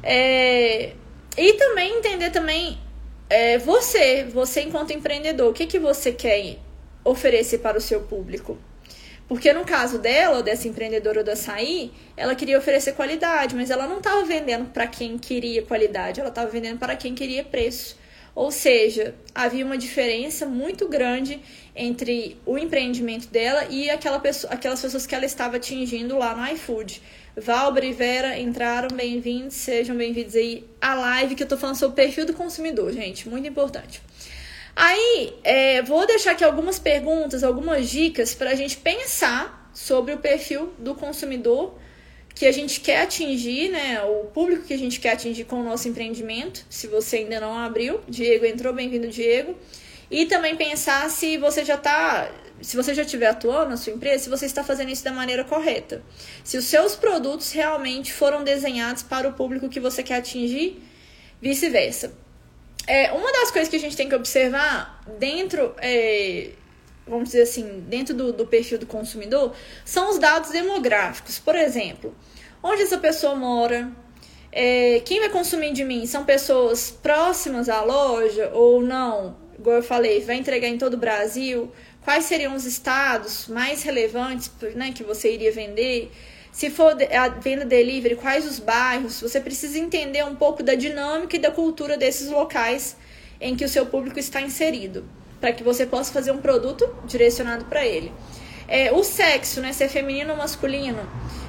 É, 0.03 0.93
e 1.37 1.53
também 1.53 1.97
entender 1.97 2.29
também 2.31 2.77
é, 3.29 3.57
você, 3.57 4.25
você 4.25 4.61
enquanto 4.61 4.91
empreendedor, 4.91 5.49
o 5.49 5.53
que, 5.53 5.65
que 5.65 5.79
você 5.79 6.11
quer 6.11 6.57
oferecer 7.03 7.59
para 7.59 7.77
o 7.77 7.81
seu 7.81 8.01
público? 8.01 8.57
Porque 9.27 9.53
no 9.53 9.63
caso 9.63 9.97
dela, 9.97 10.43
dessa 10.43 10.67
empreendedora 10.67 11.23
do 11.23 11.31
açaí, 11.31 11.93
ela 12.17 12.35
queria 12.35 12.57
oferecer 12.57 12.91
qualidade, 12.91 13.55
mas 13.55 13.69
ela 13.69 13.87
não 13.87 13.99
estava 13.99 14.25
vendendo 14.25 14.65
para 14.71 14.85
quem 14.85 15.17
queria 15.17 15.61
qualidade, 15.61 16.19
ela 16.19 16.27
estava 16.27 16.49
vendendo 16.49 16.79
para 16.79 16.97
quem 16.97 17.15
queria 17.15 17.41
preço. 17.41 17.95
Ou 18.33 18.49
seja, 18.49 19.13
havia 19.35 19.65
uma 19.65 19.77
diferença 19.77 20.45
muito 20.45 20.87
grande 20.87 21.41
entre 21.75 22.37
o 22.45 22.57
empreendimento 22.57 23.27
dela 23.27 23.65
e 23.69 23.89
aquela 23.89 24.19
pessoa, 24.19 24.53
aquelas 24.53 24.81
pessoas 24.81 25.05
que 25.05 25.13
ela 25.13 25.25
estava 25.25 25.57
atingindo 25.57 26.17
lá 26.17 26.35
no 26.35 26.53
iFood. 26.53 27.01
Valber 27.35 27.83
e 27.83 27.93
Vera 27.93 28.39
entraram, 28.39 28.89
bem-vindos, 28.95 29.55
sejam 29.55 29.95
bem-vindos 29.95 30.35
aí 30.35 30.65
à 30.81 30.93
live 30.95 31.35
que 31.35 31.43
eu 31.43 31.47
tô 31.47 31.57
falando 31.57 31.75
sobre 31.75 31.93
o 31.93 31.95
perfil 32.05 32.25
do 32.25 32.33
consumidor, 32.33 32.91
gente, 32.91 33.27
muito 33.27 33.47
importante. 33.47 34.01
Aí, 34.75 35.33
é, 35.43 35.81
vou 35.81 36.05
deixar 36.07 36.31
aqui 36.31 36.43
algumas 36.43 36.79
perguntas, 36.79 37.43
algumas 37.43 37.89
dicas 37.89 38.33
para 38.33 38.51
a 38.51 38.55
gente 38.55 38.77
pensar 38.77 39.69
sobre 39.73 40.13
o 40.13 40.17
perfil 40.17 40.73
do 40.77 40.95
consumidor 40.95 41.77
que 42.33 42.45
a 42.45 42.51
gente 42.51 42.79
quer 42.79 43.01
atingir, 43.01 43.69
né? 43.69 44.01
O 44.03 44.25
público 44.25 44.63
que 44.63 44.73
a 44.73 44.77
gente 44.77 44.99
quer 44.99 45.13
atingir 45.13 45.45
com 45.45 45.57
o 45.57 45.63
nosso 45.63 45.87
empreendimento. 45.87 46.65
Se 46.69 46.87
você 46.87 47.17
ainda 47.17 47.39
não 47.39 47.57
abriu, 47.57 48.01
Diego 48.07 48.45
entrou, 48.45 48.73
bem-vindo, 48.73 49.07
Diego. 49.07 49.57
E 50.09 50.25
também 50.25 50.55
pensar 50.55 51.09
se 51.09 51.37
você 51.37 51.63
já 51.63 51.75
está, 51.75 52.29
se 52.61 52.75
você 52.75 52.93
já 52.93 53.03
estiver 53.03 53.27
atuando 53.27 53.69
na 53.69 53.77
sua 53.77 53.93
empresa, 53.93 54.25
se 54.25 54.29
você 54.29 54.45
está 54.45 54.63
fazendo 54.63 54.89
isso 54.89 55.03
da 55.03 55.11
maneira 55.11 55.43
correta. 55.43 56.03
Se 56.43 56.57
os 56.57 56.65
seus 56.65 56.95
produtos 56.95 57.51
realmente 57.51 58.11
foram 58.11 58.43
desenhados 58.43 59.03
para 59.03 59.27
o 59.27 59.33
público 59.33 59.69
que 59.69 59.79
você 59.79 60.03
quer 60.03 60.15
atingir, 60.15 60.81
vice-versa. 61.41 62.13
É, 62.87 63.11
uma 63.11 63.31
das 63.31 63.51
coisas 63.51 63.69
que 63.69 63.75
a 63.75 63.79
gente 63.79 63.95
tem 63.95 64.09
que 64.09 64.15
observar 64.15 65.01
dentro 65.17 65.73
é, 65.77 66.49
vamos 67.07 67.29
dizer 67.29 67.43
assim, 67.43 67.83
dentro 67.87 68.13
do, 68.13 68.31
do 68.31 68.45
perfil 68.45 68.77
do 68.77 68.85
consumidor, 68.85 69.53
são 69.83 70.09
os 70.09 70.19
dados 70.19 70.51
demográficos. 70.51 71.39
Por 71.39 71.55
exemplo, 71.55 72.15
onde 72.61 72.83
essa 72.83 72.97
pessoa 72.97 73.35
mora, 73.35 73.91
é, 74.51 75.01
quem 75.05 75.19
vai 75.19 75.29
consumir 75.29 75.73
de 75.73 75.83
mim? 75.83 76.05
São 76.05 76.23
pessoas 76.23 76.91
próximas 76.91 77.69
à 77.69 77.81
loja 77.83 78.51
ou 78.53 78.81
não? 78.81 79.35
Igual 79.57 79.77
eu 79.77 79.83
falei, 79.83 80.21
vai 80.21 80.37
entregar 80.37 80.67
em 80.67 80.77
todo 80.77 80.95
o 80.95 80.97
Brasil? 80.97 81.71
Quais 82.03 82.25
seriam 82.25 82.55
os 82.55 82.65
estados 82.65 83.47
mais 83.47 83.83
relevantes 83.83 84.51
né, 84.75 84.91
que 84.91 85.03
você 85.03 85.33
iria 85.33 85.51
vender? 85.51 86.11
Se 86.51 86.69
for 86.69 86.97
a 87.13 87.27
venda 87.29 87.63
delivery, 87.63 88.15
quais 88.15 88.45
os 88.45 88.59
bairros? 88.59 89.21
Você 89.21 89.39
precisa 89.39 89.77
entender 89.79 90.25
um 90.25 90.35
pouco 90.35 90.61
da 90.63 90.75
dinâmica 90.75 91.35
e 91.35 91.39
da 91.39 91.51
cultura 91.51 91.97
desses 91.97 92.29
locais 92.29 92.97
em 93.39 93.55
que 93.55 93.63
o 93.63 93.69
seu 93.69 93.85
público 93.85 94.19
está 94.19 94.41
inserido 94.41 95.05
para 95.41 95.51
que 95.51 95.63
você 95.63 95.85
possa 95.85 96.13
fazer 96.13 96.31
um 96.31 96.37
produto 96.37 96.87
direcionado 97.05 97.65
para 97.65 97.85
ele. 97.85 98.13
É, 98.67 98.93
o 98.93 99.03
sexo, 99.03 99.59
né? 99.59 99.73
Se 99.73 99.83
é 99.83 99.89
feminino 99.89 100.31
ou 100.31 100.37
masculino. 100.37 100.99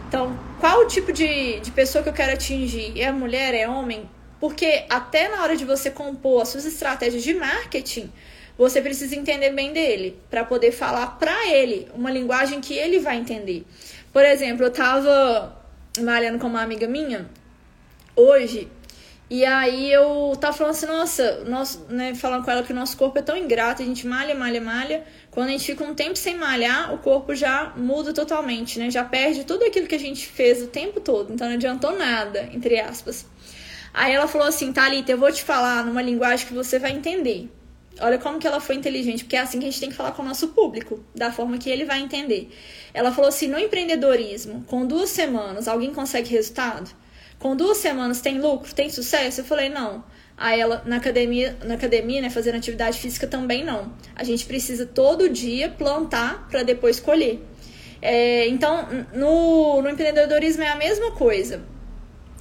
Então, 0.09 0.37
qual 0.59 0.81
o 0.81 0.87
tipo 0.87 1.12
de, 1.12 1.61
de 1.61 1.70
pessoa 1.70 2.02
que 2.02 2.09
eu 2.09 2.12
quero 2.12 2.33
atingir? 2.33 3.00
É 3.00 3.12
mulher? 3.12 3.55
É 3.55 3.68
homem? 3.68 4.09
Porque 4.40 4.85
até 4.90 5.28
na 5.28 5.42
hora 5.42 5.57
de 5.57 5.64
você 5.64 5.90
compor 5.90 6.42
as 6.42 6.48
suas 6.48 6.64
estratégias 6.64 7.22
de 7.22 7.33
marketing, 7.35 8.11
você 8.59 8.83
precisa 8.83 9.14
entender 9.14 9.50
bem 9.50 9.72
dele, 9.72 10.18
para 10.28 10.44
poder 10.44 10.72
falar 10.72 11.18
para 11.18 11.48
ele 11.48 11.88
uma 11.94 12.11
linguagem 12.11 12.61
que 12.61 12.74
ele 12.74 12.98
vai 12.98 13.16
entender. 13.18 13.64
Por 14.12 14.24
exemplo, 14.24 14.66
eu 14.66 14.70
tava 14.70 15.57
malhando 16.00 16.38
com 16.38 16.46
uma 16.46 16.62
amiga 16.62 16.87
minha 16.88 17.28
hoje, 18.16 18.68
e 19.35 19.47
aí 19.47 19.90
eu 19.90 20.37
tava 20.38 20.55
falando 20.55 20.73
assim, 20.73 20.85
nossa, 20.85 21.45
nosso, 21.47 21.87
né, 21.88 22.14
falando 22.14 22.45
com 22.45 22.51
ela 22.51 22.62
que 22.62 22.71
o 22.71 22.77
nosso 22.77 22.95
corpo 22.99 23.18
é 23.18 23.23
tão 23.23 23.35
ingrato, 23.35 23.81
a 23.81 23.85
gente 23.87 24.07
malha, 24.07 24.35
malha, 24.35 24.61
malha. 24.61 25.05
Quando 25.31 25.49
a 25.49 25.53
gente 25.53 25.64
fica 25.64 25.83
um 25.83 25.95
tempo 25.95 26.16
sem 26.16 26.37
malhar, 26.37 26.92
o 26.92 26.99
corpo 26.99 27.35
já 27.35 27.73
muda 27.75 28.12
totalmente, 28.12 28.79
né? 28.79 28.90
Já 28.90 29.03
perde 29.03 29.45
tudo 29.45 29.64
aquilo 29.64 29.87
que 29.87 29.95
a 29.95 29.99
gente 29.99 30.27
fez 30.27 30.61
o 30.62 30.66
tempo 30.66 31.01
todo. 31.01 31.33
Então 31.33 31.47
não 31.47 31.55
adiantou 31.55 31.97
nada, 31.97 32.47
entre 32.53 32.79
aspas. 32.79 33.25
Aí 33.95 34.12
ela 34.12 34.29
falou 34.29 34.47
assim, 34.47 34.71
Thalita, 34.71 35.12
eu 35.12 35.16
vou 35.16 35.33
te 35.33 35.42
falar 35.42 35.83
numa 35.83 36.03
linguagem 36.03 36.47
que 36.47 36.53
você 36.53 36.79
vai 36.79 36.92
entender. 36.92 37.51
Olha 38.01 38.18
como 38.18 38.38
que 38.38 38.47
ela 38.47 38.61
foi 38.61 38.75
inteligente, 38.75 39.25
porque 39.25 39.37
é 39.37 39.40
assim 39.40 39.59
que 39.59 39.64
a 39.64 39.71
gente 39.71 39.81
tem 39.81 39.88
que 39.88 39.97
falar 39.97 40.12
com 40.12 40.21
o 40.21 40.27
nosso 40.27 40.49
público, 40.49 41.03
da 41.14 41.33
forma 41.33 41.57
que 41.57 41.71
ele 41.71 41.87
vai 41.87 42.03
entender. 42.03 42.51
Ela 42.92 43.11
falou 43.11 43.31
assim: 43.31 43.49
no 43.49 43.59
empreendedorismo, 43.59 44.62
com 44.66 44.85
duas 44.85 45.09
semanas, 45.09 45.66
alguém 45.66 45.95
consegue 45.95 46.29
resultado? 46.29 47.01
Com 47.42 47.57
duas 47.57 47.78
semanas 47.78 48.20
tem 48.20 48.40
lucro, 48.40 48.72
tem 48.72 48.88
sucesso? 48.88 49.40
Eu 49.40 49.44
falei, 49.44 49.68
não. 49.68 50.05
Aí 50.37 50.61
ela, 50.61 50.81
na 50.87 50.98
academia, 50.98 51.57
na 51.64 51.74
academia, 51.74 52.22
né, 52.22 52.31
fazendo 52.31 52.55
atividade 52.55 53.00
física 53.00 53.26
também 53.26 53.64
não. 53.64 53.92
A 54.14 54.22
gente 54.22 54.46
precisa 54.46 54.87
todo 54.87 55.28
dia 55.28 55.68
plantar 55.68 56.46
para 56.48 56.62
depois 56.62 57.00
colher. 57.00 57.40
É, 58.00 58.46
então, 58.46 58.87
no, 59.12 59.83
no 59.83 59.90
empreendedorismo 59.90 60.62
é 60.62 60.68
a 60.68 60.76
mesma 60.76 61.11
coisa 61.11 61.64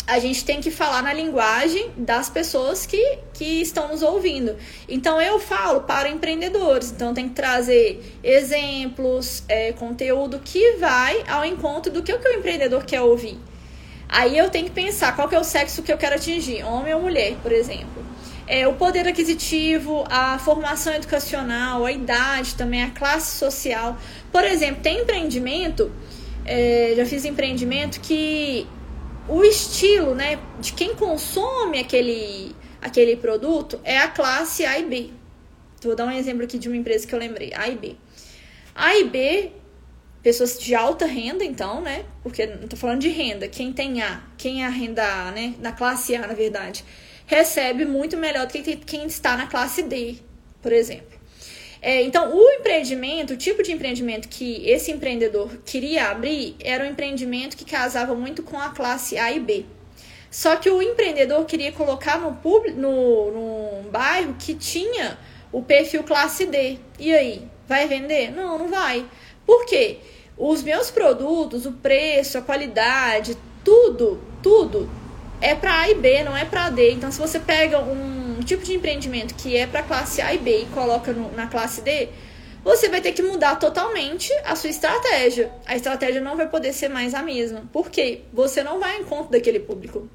a 0.08 0.20
gente 0.20 0.44
tem 0.44 0.60
que 0.60 0.70
falar 0.70 1.02
na 1.02 1.14
linguagem 1.14 1.92
das 1.96 2.30
pessoas 2.30 2.86
que, 2.86 3.20
que 3.34 3.62
estão 3.62 3.88
nos 3.88 4.02
ouvindo. 4.02 4.58
Então 4.90 5.22
eu 5.22 5.40
falo 5.40 5.82
para 5.82 6.10
empreendedores, 6.10 6.92
então 6.92 7.14
tem 7.14 7.30
que 7.30 7.36
trazer 7.36 8.20
exemplos, 8.22 9.44
é, 9.48 9.72
conteúdo 9.72 10.40
que 10.44 10.74
vai 10.74 11.24
ao 11.28 11.46
encontro 11.46 11.92
do 11.92 12.04
que 12.04 12.12
o, 12.12 12.20
que 12.20 12.28
o 12.28 12.34
empreendedor 12.34 12.84
quer 12.84 13.02
ouvir. 13.02 13.40
Aí 14.12 14.38
eu 14.38 14.50
tenho 14.50 14.65
que 14.65 14.71
pensar 14.71 15.15
qual 15.15 15.30
que 15.30 15.36
é 15.36 15.39
o 15.39 15.43
sexo 15.43 15.82
que 15.82 15.91
eu 15.91 15.97
quero 15.97 16.15
atingir, 16.15 16.65
homem 16.65 16.93
ou 16.93 17.02
mulher, 17.02 17.38
por 17.41 17.54
exemplo. 17.54 18.06
É, 18.45 18.67
o 18.67 18.74
poder 18.74 19.08
aquisitivo, 19.08 20.04
a 20.10 20.38
formação 20.38 20.93
educacional, 20.93 21.86
a 21.86 21.91
idade 21.93 22.56
também, 22.56 22.84
a 22.84 22.89
classe 22.89 23.38
social. 23.38 23.97
Por 24.30 24.43
exemplo, 24.43 24.84
tem 24.84 25.04
empreendimento, 25.04 25.89
é, 26.45 26.93
já 26.97 27.06
fiz 27.06 27.24
empreendimento 27.24 28.02
que 28.02 28.67
o 29.30 29.45
estilo, 29.45 30.13
né, 30.13 30.38
de 30.60 30.74
quem 30.74 30.93
consome 30.93 31.80
aquele, 31.80 32.54
aquele 32.82 33.15
produto 33.15 33.80
é 33.82 33.97
a 33.97 34.10
classe 34.10 34.65
A 34.65 34.78
e 34.78 34.84
B. 34.84 35.10
Vou 35.82 35.95
dar 35.95 36.06
um 36.06 36.12
exemplo 36.12 36.43
aqui 36.43 36.58
de 36.58 36.67
uma 36.67 36.76
empresa 36.76 37.08
que 37.08 37.15
eu 37.15 37.19
lembrei, 37.19 37.54
A 37.56 37.69
e 37.69 37.78
B. 37.78 37.95
A 38.76 38.93
e 38.97 39.06
B, 39.06 39.54
pessoas 40.22 40.60
de 40.60 40.76
alta 40.76 41.06
renda, 41.06 41.44
então, 41.44 41.82
né? 41.82 42.06
Porque 42.24 42.46
não 42.46 42.68
tô 42.68 42.76
falando 42.76 43.02
de 43.02 43.10
renda. 43.10 43.48
Quem 43.48 43.74
tem 43.74 44.02
A, 44.02 44.22
quem 44.38 44.64
é 44.64 44.68
a 44.68 44.70
renda 44.70 45.04
A, 45.04 45.32
né? 45.32 45.56
Na 45.60 45.72
classe 45.72 46.16
A, 46.16 46.28
na 46.28 46.34
verdade, 46.34 46.84
recebe 47.26 47.86
muito 47.86 48.18
melhor 48.18 48.46
do 48.46 48.54
que 48.54 48.76
quem 48.76 49.06
está 49.06 49.36
na 49.36 49.48
classe 49.48 49.84
D, 49.84 50.16
por 50.62 50.72
exemplo. 50.72 51.20
É, 51.82 52.04
então, 52.04 52.36
o 52.36 52.50
empreendimento, 52.52 53.34
o 53.34 53.38
tipo 53.38 53.64
de 53.64 53.72
empreendimento 53.72 54.28
que 54.30 54.70
esse 54.70 54.92
empreendedor 54.92 55.58
queria 55.66 56.12
abrir 56.12 56.56
era 56.60 56.84
um 56.84 56.88
empreendimento 56.88 57.58
que 57.58 57.66
casava 57.66 58.14
muito 58.14 58.44
com 58.44 58.60
a 58.60 58.70
classe 58.70 59.18
A 59.18 59.32
e 59.32 59.40
B. 59.40 59.66
Só 60.30 60.56
que 60.56 60.70
o 60.70 60.82
empreendedor 60.82 61.44
queria 61.46 61.72
colocar 61.72 62.20
no, 62.20 62.36
público, 62.36 62.80
no, 62.80 63.32
no 63.32 63.90
bairro 63.90 64.36
que 64.38 64.54
tinha 64.54 65.18
o 65.52 65.64
perfil 65.64 66.04
classe 66.04 66.46
D. 66.46 66.78
E 67.00 67.12
aí, 67.12 67.48
vai 67.68 67.88
vender? 67.88 68.32
Não, 68.32 68.60
não 68.60 68.68
vai. 68.70 69.04
Por 69.46 69.66
quê? 69.66 69.98
Os 70.38 70.64
meus 70.64 70.90
produtos, 70.90 71.66
o 71.66 71.74
preço, 71.74 72.38
a 72.38 72.42
qualidade, 72.42 73.38
tudo, 73.64 74.20
tudo 74.42 74.90
é 75.42 75.56
para 75.56 75.82
A 75.82 75.90
e 75.90 75.96
B, 75.96 76.24
não 76.24 76.38
é 76.38 76.46
para 76.46 76.70
D. 76.70 76.92
Então, 76.92 77.12
se 77.12 77.20
você 77.20 77.40
pega 77.40 77.80
um 77.80 78.40
tipo 78.46 78.64
de 78.64 78.74
empreendimento 78.74 79.34
que 79.36 79.58
é 79.58 79.66
para 79.66 79.84
classe 79.84 80.22
A 80.22 80.34
e 80.34 80.38
B 80.38 80.62
e 80.62 80.66
coloca 80.68 81.12
no, 81.12 81.32
na 81.34 81.48
classe 81.48 81.82
D, 81.82 82.10
você 82.64 82.90
vai 82.90 83.02
ter 83.02 83.12
que 83.12 83.24
mudar 83.24 83.56
totalmente 83.56 84.32
a 84.46 84.56
sua 84.56 84.70
estratégia. 84.70 85.52
A 85.66 85.76
estratégia 85.76 86.22
não 86.22 86.38
vai 86.38 86.48
poder 86.48 86.74
ser 86.74 86.90
mais 86.90 87.16
a 87.16 87.24
mesma. 87.24 87.64
Por 87.74 87.90
quê? 87.90 88.22
Você 88.32 88.64
não 88.64 88.80
vai 88.80 88.96
ao 88.96 89.02
encontro 89.02 89.32
daquele 89.32 89.60
público. 89.60 90.08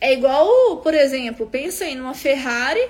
É 0.00 0.12
igual, 0.12 0.78
por 0.78 0.92
exemplo, 0.92 1.46
pensa 1.46 1.84
em 1.84 2.00
uma 2.00 2.14
Ferrari 2.14 2.86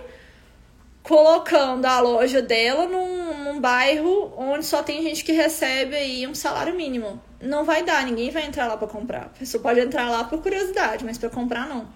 colocando 1.02 1.84
a 1.84 2.00
loja 2.00 2.42
dela 2.42 2.86
num, 2.86 3.35
bairro 3.60 4.32
onde 4.36 4.64
só 4.64 4.82
tem 4.82 5.02
gente 5.02 5.24
que 5.24 5.32
recebe 5.32 5.94
aí 5.96 6.26
um 6.26 6.34
salário 6.34 6.74
mínimo 6.74 7.20
não 7.40 7.64
vai 7.64 7.82
dar, 7.84 8.04
ninguém 8.04 8.30
vai 8.30 8.46
entrar 8.46 8.66
lá 8.66 8.76
para 8.76 8.88
comprar. 8.88 9.22
A 9.22 9.28
pessoa 9.28 9.62
pode 9.62 9.80
entrar 9.80 10.08
lá 10.10 10.24
por 10.24 10.40
curiosidade, 10.42 11.04
mas 11.04 11.18
para 11.18 11.30
comprar 11.30 11.66
não. 11.66 11.88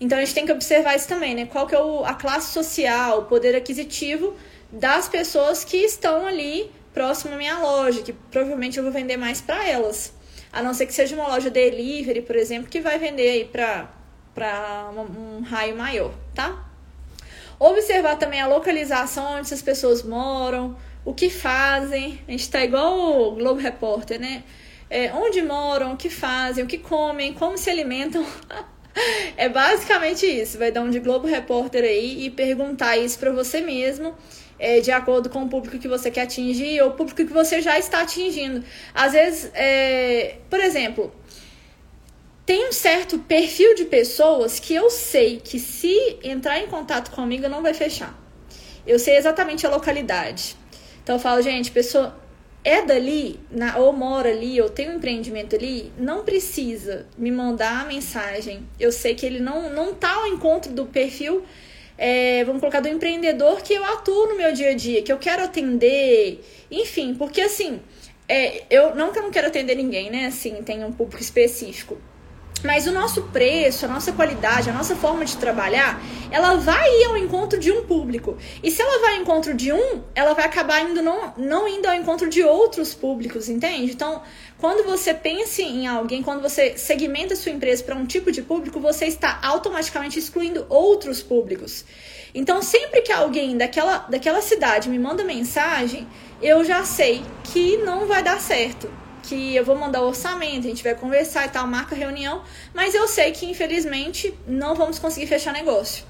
Então 0.00 0.18
a 0.18 0.20
gente 0.20 0.34
tem 0.34 0.44
que 0.44 0.52
observar 0.52 0.94
isso 0.94 1.08
também, 1.08 1.34
né? 1.34 1.46
Qual 1.46 1.66
que 1.66 1.74
é 1.74 1.80
o, 1.80 2.04
a 2.04 2.14
classe 2.14 2.52
social, 2.52 3.20
o 3.20 3.24
poder 3.24 3.54
aquisitivo 3.56 4.34
das 4.70 5.08
pessoas 5.08 5.64
que 5.64 5.76
estão 5.78 6.26
ali 6.26 6.70
próximo 6.92 7.34
à 7.34 7.36
minha 7.36 7.58
loja, 7.58 8.02
que 8.02 8.12
provavelmente 8.12 8.76
eu 8.76 8.84
vou 8.84 8.92
vender 8.92 9.16
mais 9.16 9.40
para 9.40 9.66
elas. 9.66 10.12
A 10.52 10.62
não 10.62 10.74
ser 10.74 10.86
que 10.86 10.94
seja 10.94 11.14
uma 11.14 11.28
loja 11.28 11.50
delivery, 11.50 12.22
por 12.22 12.36
exemplo, 12.36 12.68
que 12.68 12.80
vai 12.80 12.98
vender 12.98 13.28
aí 13.28 13.44
para 13.44 13.92
para 14.34 14.90
um 14.90 15.40
raio 15.40 15.74
maior, 15.74 16.12
tá? 16.34 16.62
Observar 17.58 18.16
também 18.16 18.40
a 18.40 18.46
localização 18.46 19.32
onde 19.32 19.42
essas 19.42 19.62
pessoas 19.62 20.02
moram, 20.02 20.76
o 21.04 21.14
que 21.14 21.30
fazem. 21.30 22.20
A 22.28 22.30
gente 22.32 22.40
está 22.40 22.62
igual 22.62 23.28
o 23.28 23.34
Globo 23.36 23.60
Repórter, 23.60 24.20
né? 24.20 24.42
É, 24.90 25.12
onde 25.12 25.42
moram, 25.42 25.94
o 25.94 25.96
que 25.96 26.10
fazem, 26.10 26.62
o 26.62 26.66
que 26.66 26.78
comem, 26.78 27.32
como 27.32 27.56
se 27.56 27.70
alimentam. 27.70 28.26
é 29.36 29.48
basicamente 29.48 30.26
isso. 30.26 30.58
Vai 30.58 30.70
dar 30.70 30.82
um 30.82 30.90
de 30.90 31.00
Globo 31.00 31.26
Repórter 31.26 31.82
aí 31.82 32.26
e 32.26 32.30
perguntar 32.30 32.96
isso 32.98 33.18
para 33.18 33.32
você 33.32 33.60
mesmo. 33.60 34.14
É, 34.58 34.80
de 34.80 34.90
acordo 34.90 35.28
com 35.28 35.42
o 35.44 35.48
público 35.48 35.78
que 35.78 35.86
você 35.86 36.10
quer 36.10 36.22
atingir 36.22 36.80
ou 36.80 36.88
o 36.88 36.92
público 36.92 37.24
que 37.24 37.32
você 37.32 37.60
já 37.60 37.78
está 37.78 38.00
atingindo. 38.00 38.64
Às 38.94 39.12
vezes, 39.12 39.50
é, 39.54 40.36
por 40.48 40.60
exemplo, 40.60 41.12
tem 42.46 42.68
um 42.68 42.72
certo 42.72 43.18
perfil 43.18 43.74
de 43.74 43.84
pessoas 43.86 44.60
que 44.60 44.72
eu 44.72 44.88
sei 44.88 45.40
que 45.42 45.58
se 45.58 46.16
entrar 46.22 46.60
em 46.60 46.68
contato 46.68 47.10
comigo 47.10 47.48
não 47.48 47.60
vai 47.60 47.74
fechar. 47.74 48.16
Eu 48.86 49.00
sei 49.00 49.16
exatamente 49.16 49.66
a 49.66 49.70
localidade. 49.70 50.56
Então 51.02 51.16
eu 51.16 51.20
falo, 51.20 51.42
gente, 51.42 51.72
pessoa 51.72 52.16
é 52.62 52.82
dali, 52.82 53.40
na, 53.50 53.78
ou 53.78 53.92
mora 53.92 54.30
ali, 54.30 54.60
ou 54.60 54.68
tem 54.68 54.88
um 54.88 54.94
empreendimento 54.94 55.56
ali, 55.56 55.92
não 55.98 56.24
precisa 56.24 57.06
me 57.18 57.32
mandar 57.32 57.82
a 57.82 57.84
mensagem. 57.84 58.64
Eu 58.78 58.92
sei 58.92 59.16
que 59.16 59.26
ele 59.26 59.40
não, 59.40 59.68
não 59.70 59.92
tá 59.92 60.14
ao 60.14 60.28
encontro 60.28 60.72
do 60.72 60.86
perfil, 60.86 61.44
é, 61.98 62.44
vamos 62.44 62.60
colocar, 62.60 62.80
do 62.80 62.88
empreendedor 62.88 63.60
que 63.60 63.72
eu 63.72 63.84
atuo 63.84 64.28
no 64.28 64.36
meu 64.36 64.52
dia 64.52 64.70
a 64.70 64.74
dia, 64.74 65.02
que 65.02 65.12
eu 65.12 65.18
quero 65.18 65.42
atender, 65.42 66.44
enfim, 66.70 67.14
porque 67.14 67.40
assim, 67.40 67.80
é, 68.28 68.64
eu 68.68 68.94
não 68.94 69.12
que 69.12 69.18
eu 69.18 69.22
não 69.22 69.30
quero 69.30 69.46
atender 69.46 69.76
ninguém, 69.76 70.10
né? 70.10 70.26
Assim, 70.26 70.62
tem 70.62 70.84
um 70.84 70.92
público 70.92 71.22
específico. 71.22 71.96
Mas 72.64 72.86
o 72.86 72.92
nosso 72.92 73.22
preço, 73.24 73.84
a 73.84 73.88
nossa 73.88 74.12
qualidade, 74.12 74.70
a 74.70 74.72
nossa 74.72 74.96
forma 74.96 75.24
de 75.24 75.36
trabalhar, 75.36 76.00
ela 76.30 76.54
vai 76.56 76.88
ir 77.00 77.04
ao 77.04 77.16
encontro 77.16 77.58
de 77.58 77.70
um 77.70 77.84
público. 77.84 78.36
E 78.62 78.70
se 78.70 78.80
ela 78.80 79.00
vai 79.00 79.16
ao 79.16 79.22
encontro 79.22 79.54
de 79.54 79.72
um, 79.72 80.02
ela 80.14 80.32
vai 80.32 80.44
acabar 80.44 80.82
indo 80.82 81.02
não, 81.02 81.34
não 81.36 81.68
indo 81.68 81.86
ao 81.86 81.94
encontro 81.94 82.28
de 82.28 82.42
outros 82.42 82.94
públicos, 82.94 83.48
entende? 83.48 83.92
Então, 83.92 84.22
quando 84.58 84.84
você 84.84 85.12
pensa 85.12 85.62
em 85.62 85.86
alguém, 85.86 86.22
quando 86.22 86.40
você 86.40 86.76
segmenta 86.78 87.36
sua 87.36 87.52
empresa 87.52 87.84
para 87.84 87.94
um 87.94 88.06
tipo 88.06 88.32
de 88.32 88.42
público, 88.42 88.80
você 88.80 89.06
está 89.06 89.38
automaticamente 89.42 90.18
excluindo 90.18 90.66
outros 90.68 91.22
públicos. 91.22 91.84
Então, 92.34 92.62
sempre 92.62 93.02
que 93.02 93.12
alguém 93.12 93.56
daquela, 93.56 93.98
daquela 93.98 94.40
cidade 94.40 94.88
me 94.88 94.98
manda 94.98 95.24
mensagem, 95.24 96.06
eu 96.42 96.64
já 96.64 96.84
sei 96.84 97.22
que 97.44 97.76
não 97.78 98.06
vai 98.06 98.22
dar 98.22 98.40
certo 98.40 99.05
que 99.26 99.56
eu 99.56 99.64
vou 99.64 99.76
mandar 99.76 100.02
o 100.02 100.06
orçamento, 100.06 100.66
a 100.66 100.68
gente 100.68 100.82
vai 100.82 100.94
conversar 100.94 101.46
e 101.46 101.50
tal, 101.50 101.66
marca 101.66 101.94
reunião, 101.94 102.42
mas 102.72 102.94
eu 102.94 103.06
sei 103.08 103.32
que 103.32 103.46
infelizmente 103.46 104.32
não 104.46 104.74
vamos 104.74 104.98
conseguir 104.98 105.26
fechar 105.26 105.52
negócio. 105.52 106.04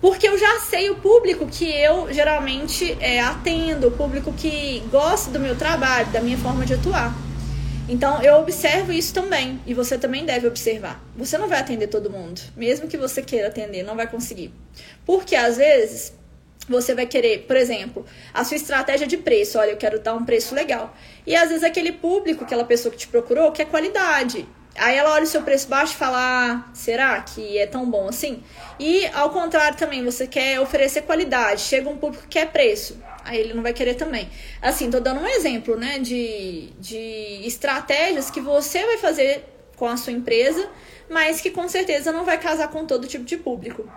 Porque 0.00 0.28
eu 0.28 0.38
já 0.38 0.60
sei 0.60 0.90
o 0.90 0.96
público 0.96 1.46
que 1.46 1.64
eu 1.64 2.12
geralmente 2.12 2.96
é, 3.00 3.20
atendo, 3.20 3.88
o 3.88 3.90
público 3.90 4.32
que 4.32 4.82
gosta 4.90 5.30
do 5.30 5.40
meu 5.40 5.56
trabalho, 5.56 6.08
da 6.10 6.20
minha 6.20 6.36
forma 6.36 6.66
de 6.66 6.74
atuar. 6.74 7.14
Então 7.88 8.20
eu 8.22 8.34
observo 8.36 8.92
isso 8.92 9.14
também 9.14 9.60
e 9.64 9.72
você 9.72 9.96
também 9.96 10.24
deve 10.24 10.46
observar. 10.46 11.02
Você 11.16 11.38
não 11.38 11.48
vai 11.48 11.60
atender 11.60 11.86
todo 11.86 12.10
mundo, 12.10 12.40
mesmo 12.56 12.88
que 12.88 12.96
você 12.96 13.22
queira 13.22 13.48
atender, 13.48 13.82
não 13.82 13.96
vai 13.96 14.06
conseguir. 14.06 14.52
Porque 15.04 15.36
às 15.36 15.56
vezes 15.56 16.12
Você 16.68 16.94
vai 16.94 17.06
querer, 17.06 17.44
por 17.46 17.56
exemplo, 17.56 18.04
a 18.34 18.44
sua 18.44 18.56
estratégia 18.56 19.06
de 19.06 19.16
preço. 19.16 19.58
Olha, 19.58 19.70
eu 19.70 19.76
quero 19.76 20.00
dar 20.00 20.14
um 20.14 20.24
preço 20.24 20.54
legal. 20.54 20.94
E 21.26 21.36
às 21.36 21.48
vezes 21.48 21.62
aquele 21.62 21.92
público, 21.92 22.44
aquela 22.44 22.64
pessoa 22.64 22.90
que 22.90 22.98
te 22.98 23.08
procurou, 23.08 23.52
quer 23.52 23.66
qualidade. 23.66 24.46
Aí 24.78 24.96
ela 24.96 25.12
olha 25.12 25.24
o 25.24 25.26
seu 25.26 25.42
preço 25.42 25.68
baixo 25.68 25.94
e 25.94 25.96
fala: 25.96 26.18
ah, 26.18 26.70
será 26.74 27.20
que 27.20 27.56
é 27.58 27.66
tão 27.66 27.88
bom 27.88 28.08
assim? 28.08 28.42
E 28.78 29.06
ao 29.08 29.30
contrário 29.30 29.76
também, 29.78 30.04
você 30.04 30.26
quer 30.26 30.60
oferecer 30.60 31.02
qualidade. 31.02 31.62
Chega 31.62 31.88
um 31.88 31.96
público 31.96 32.24
que 32.24 32.30
quer 32.30 32.50
preço. 32.50 33.00
Aí 33.24 33.40
ele 33.40 33.54
não 33.54 33.62
vai 33.62 33.72
querer 33.72 33.94
também. 33.94 34.28
Assim, 34.62 34.90
tô 34.90 35.00
dando 35.00 35.20
um 35.20 35.26
exemplo, 35.26 35.76
né, 35.76 35.98
de, 35.98 36.70
de 36.78 37.40
estratégias 37.44 38.30
que 38.30 38.40
você 38.40 38.84
vai 38.86 38.98
fazer 38.98 39.44
com 39.76 39.86
a 39.86 39.96
sua 39.96 40.12
empresa, 40.12 40.68
mas 41.10 41.40
que 41.40 41.50
com 41.50 41.68
certeza 41.68 42.12
não 42.12 42.24
vai 42.24 42.38
casar 42.38 42.68
com 42.68 42.86
todo 42.86 43.06
tipo 43.06 43.24
de 43.24 43.36
público. 43.36 43.88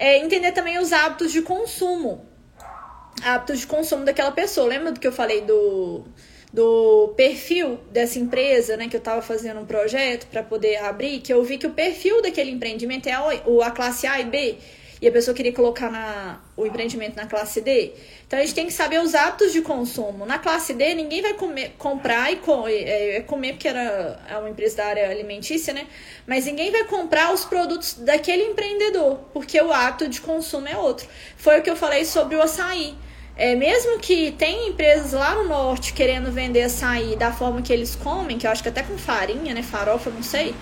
É, 0.00 0.16
entender 0.16 0.52
também 0.52 0.78
os 0.78 0.94
hábitos 0.94 1.30
de 1.30 1.42
consumo. 1.42 2.26
Hábitos 3.22 3.60
de 3.60 3.66
consumo 3.66 4.02
daquela 4.02 4.32
pessoa. 4.32 4.66
Lembra 4.66 4.92
do 4.92 4.98
que 4.98 5.06
eu 5.06 5.12
falei 5.12 5.42
do, 5.42 6.04
do 6.50 7.12
perfil 7.18 7.78
dessa 7.92 8.18
empresa, 8.18 8.78
né? 8.78 8.88
Que 8.88 8.96
eu 8.96 9.00
estava 9.00 9.20
fazendo 9.20 9.60
um 9.60 9.66
projeto 9.66 10.26
para 10.28 10.42
poder 10.42 10.78
abrir, 10.78 11.20
que 11.20 11.30
eu 11.30 11.44
vi 11.44 11.58
que 11.58 11.66
o 11.66 11.74
perfil 11.74 12.22
daquele 12.22 12.50
empreendimento 12.50 13.10
é 13.10 13.12
a, 13.12 13.28
a 13.66 13.70
classe 13.70 14.06
A 14.06 14.18
e 14.18 14.24
B 14.24 14.56
e 15.00 15.08
a 15.08 15.12
pessoa 15.12 15.34
queria 15.34 15.52
colocar 15.52 15.90
na, 15.90 16.40
o 16.56 16.66
empreendimento 16.66 17.16
na 17.16 17.26
classe 17.26 17.60
D. 17.62 17.92
Então 18.26 18.38
a 18.38 18.42
gente 18.42 18.54
tem 18.54 18.66
que 18.66 18.72
saber 18.72 19.00
os 19.00 19.14
hábitos 19.14 19.52
de 19.52 19.62
consumo. 19.62 20.26
Na 20.26 20.38
classe 20.38 20.74
D, 20.74 20.94
ninguém 20.94 21.22
vai 21.22 21.32
comer, 21.34 21.74
comprar 21.78 22.30
e 22.30 22.36
co 22.36 22.68
é, 22.68 23.16
é 23.16 23.20
comer, 23.20 23.54
porque 23.54 23.66
era 23.66 24.20
é 24.28 24.36
uma 24.36 24.50
empresa 24.50 24.76
da 24.76 24.86
área 24.86 25.10
alimentícia, 25.10 25.72
né? 25.72 25.86
Mas 26.26 26.44
ninguém 26.44 26.70
vai 26.70 26.84
comprar 26.84 27.32
os 27.32 27.46
produtos 27.46 27.94
daquele 27.94 28.42
empreendedor, 28.44 29.20
porque 29.32 29.60
o 29.60 29.72
hábito 29.72 30.06
de 30.06 30.20
consumo 30.20 30.68
é 30.68 30.76
outro. 30.76 31.08
Foi 31.36 31.60
o 31.60 31.62
que 31.62 31.70
eu 31.70 31.76
falei 31.76 32.04
sobre 32.04 32.36
o 32.36 32.42
açaí. 32.42 32.94
É, 33.36 33.54
mesmo 33.54 33.98
que 34.00 34.32
tem 34.32 34.68
empresas 34.68 35.12
lá 35.12 35.34
no 35.34 35.44
norte 35.44 35.94
querendo 35.94 36.30
vender 36.30 36.62
açaí 36.62 37.16
da 37.16 37.32
forma 37.32 37.62
que 37.62 37.72
eles 37.72 37.96
comem, 37.96 38.36
que 38.36 38.46
eu 38.46 38.50
acho 38.50 38.62
que 38.62 38.68
até 38.68 38.82
com 38.82 38.98
farinha, 38.98 39.54
né? 39.54 39.62
Farofa, 39.62 40.10
não 40.10 40.22
sei 40.22 40.54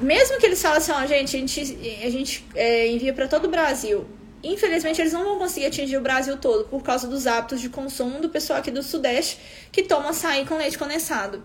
mesmo 0.00 0.38
que 0.38 0.46
eles 0.46 0.60
falem 0.60 0.78
assim, 0.78 0.92
gente, 1.08 1.36
a 1.36 1.40
gente, 1.40 1.60
a 2.04 2.10
gente 2.10 2.46
é, 2.54 2.88
envia 2.88 3.12
para 3.12 3.28
todo 3.28 3.46
o 3.46 3.48
Brasil. 3.48 4.06
Infelizmente, 4.42 5.00
eles 5.00 5.12
não 5.12 5.22
vão 5.22 5.38
conseguir 5.38 5.66
atingir 5.66 5.98
o 5.98 6.00
Brasil 6.00 6.36
todo 6.38 6.64
por 6.64 6.82
causa 6.82 7.06
dos 7.06 7.26
hábitos 7.26 7.60
de 7.60 7.68
consumo 7.68 8.20
do 8.20 8.30
pessoal 8.30 8.58
aqui 8.58 8.70
do 8.70 8.82
Sudeste 8.82 9.38
que 9.70 9.82
toma 9.82 10.10
açaí 10.10 10.46
com 10.46 10.56
leite 10.56 10.78
condensado 10.78 11.42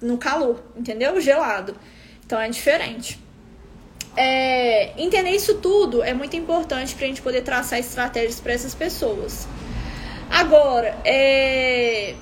no 0.00 0.18
calor, 0.18 0.62
entendeu? 0.76 1.18
Gelado. 1.20 1.74
Então 2.24 2.38
é 2.38 2.48
diferente. 2.48 3.18
É, 4.16 4.92
entender 5.02 5.30
isso 5.30 5.54
tudo 5.54 6.02
é 6.02 6.14
muito 6.14 6.36
importante 6.36 6.94
para 6.94 7.04
a 7.04 7.08
gente 7.08 7.22
poder 7.22 7.42
traçar 7.42 7.78
estratégias 7.78 8.38
para 8.38 8.52
essas 8.52 8.74
pessoas. 8.74 9.48
Agora, 10.30 10.96
é, 11.04 12.14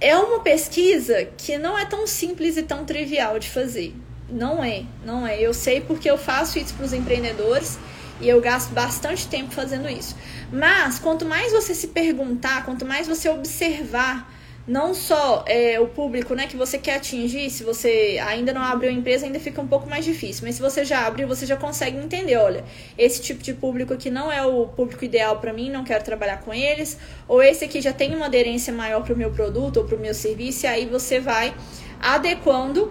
é 0.00 0.16
uma 0.16 0.40
pesquisa 0.40 1.24
que 1.38 1.56
não 1.56 1.78
é 1.78 1.84
tão 1.84 2.06
simples 2.06 2.56
e 2.56 2.62
tão 2.62 2.84
trivial 2.84 3.38
de 3.38 3.48
fazer. 3.48 3.94
Não 4.34 4.64
é, 4.64 4.82
não 5.06 5.24
é. 5.24 5.40
Eu 5.40 5.54
sei 5.54 5.80
porque 5.80 6.10
eu 6.10 6.18
faço 6.18 6.58
isso 6.58 6.74
para 6.74 6.84
os 6.84 6.92
empreendedores 6.92 7.78
e 8.20 8.28
eu 8.28 8.40
gasto 8.40 8.72
bastante 8.72 9.28
tempo 9.28 9.52
fazendo 9.52 9.88
isso. 9.88 10.16
Mas 10.52 10.98
quanto 10.98 11.24
mais 11.24 11.52
você 11.52 11.72
se 11.72 11.86
perguntar, 11.88 12.64
quanto 12.64 12.84
mais 12.84 13.06
você 13.06 13.28
observar 13.28 14.28
não 14.66 14.92
só 14.94 15.44
é, 15.46 15.78
o 15.78 15.86
público 15.86 16.34
né, 16.34 16.46
que 16.48 16.56
você 16.56 16.78
quer 16.78 16.96
atingir, 16.96 17.48
se 17.50 17.62
você 17.62 18.20
ainda 18.26 18.52
não 18.52 18.62
abriu 18.62 18.90
a 18.90 18.92
empresa, 18.92 19.26
ainda 19.26 19.38
fica 19.38 19.60
um 19.60 19.68
pouco 19.68 19.88
mais 19.88 20.04
difícil. 20.04 20.44
Mas 20.44 20.56
se 20.56 20.62
você 20.62 20.84
já 20.84 21.06
abriu, 21.06 21.28
você 21.28 21.46
já 21.46 21.56
consegue 21.56 21.96
entender, 21.96 22.36
olha, 22.36 22.64
esse 22.98 23.22
tipo 23.22 23.40
de 23.40 23.52
público 23.52 23.94
aqui 23.94 24.10
não 24.10 24.32
é 24.32 24.44
o 24.44 24.66
público 24.66 25.04
ideal 25.04 25.38
para 25.38 25.52
mim, 25.52 25.70
não 25.70 25.84
quero 25.84 26.02
trabalhar 26.02 26.38
com 26.38 26.52
eles, 26.52 26.98
ou 27.28 27.40
esse 27.40 27.64
aqui 27.64 27.80
já 27.80 27.92
tem 27.92 28.16
uma 28.16 28.26
aderência 28.26 28.72
maior 28.72 29.04
para 29.04 29.14
o 29.14 29.16
meu 29.16 29.30
produto 29.30 29.76
ou 29.76 29.84
para 29.84 29.96
o 29.96 30.00
meu 30.00 30.14
serviço, 30.14 30.64
e 30.64 30.66
aí 30.66 30.86
você 30.86 31.20
vai 31.20 31.54
adequando 32.00 32.90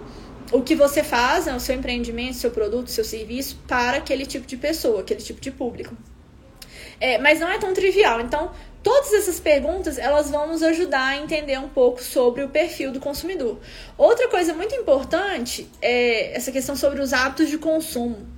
o 0.52 0.62
que 0.62 0.74
você 0.74 1.02
faz, 1.02 1.46
né, 1.46 1.54
o 1.54 1.60
seu 1.60 1.74
empreendimento, 1.74 2.36
seu 2.36 2.50
produto, 2.50 2.90
seu 2.90 3.04
serviço 3.04 3.56
para 3.66 3.98
aquele 3.98 4.26
tipo 4.26 4.46
de 4.46 4.56
pessoa, 4.56 5.00
aquele 5.00 5.20
tipo 5.20 5.40
de 5.40 5.50
público. 5.50 5.96
É, 7.00 7.18
mas 7.18 7.40
não 7.40 7.48
é 7.48 7.58
tão 7.58 7.74
trivial. 7.74 8.20
Então, 8.20 8.52
todas 8.82 9.12
essas 9.12 9.40
perguntas 9.40 9.98
elas 9.98 10.30
vão 10.30 10.46
nos 10.48 10.62
ajudar 10.62 11.08
a 11.08 11.16
entender 11.16 11.58
um 11.58 11.68
pouco 11.68 12.02
sobre 12.02 12.42
o 12.42 12.48
perfil 12.48 12.92
do 12.92 13.00
consumidor. 13.00 13.58
Outra 13.96 14.28
coisa 14.28 14.54
muito 14.54 14.74
importante 14.74 15.68
é 15.82 16.36
essa 16.36 16.52
questão 16.52 16.76
sobre 16.76 17.00
os 17.00 17.12
hábitos 17.12 17.48
de 17.48 17.58
consumo. 17.58 18.34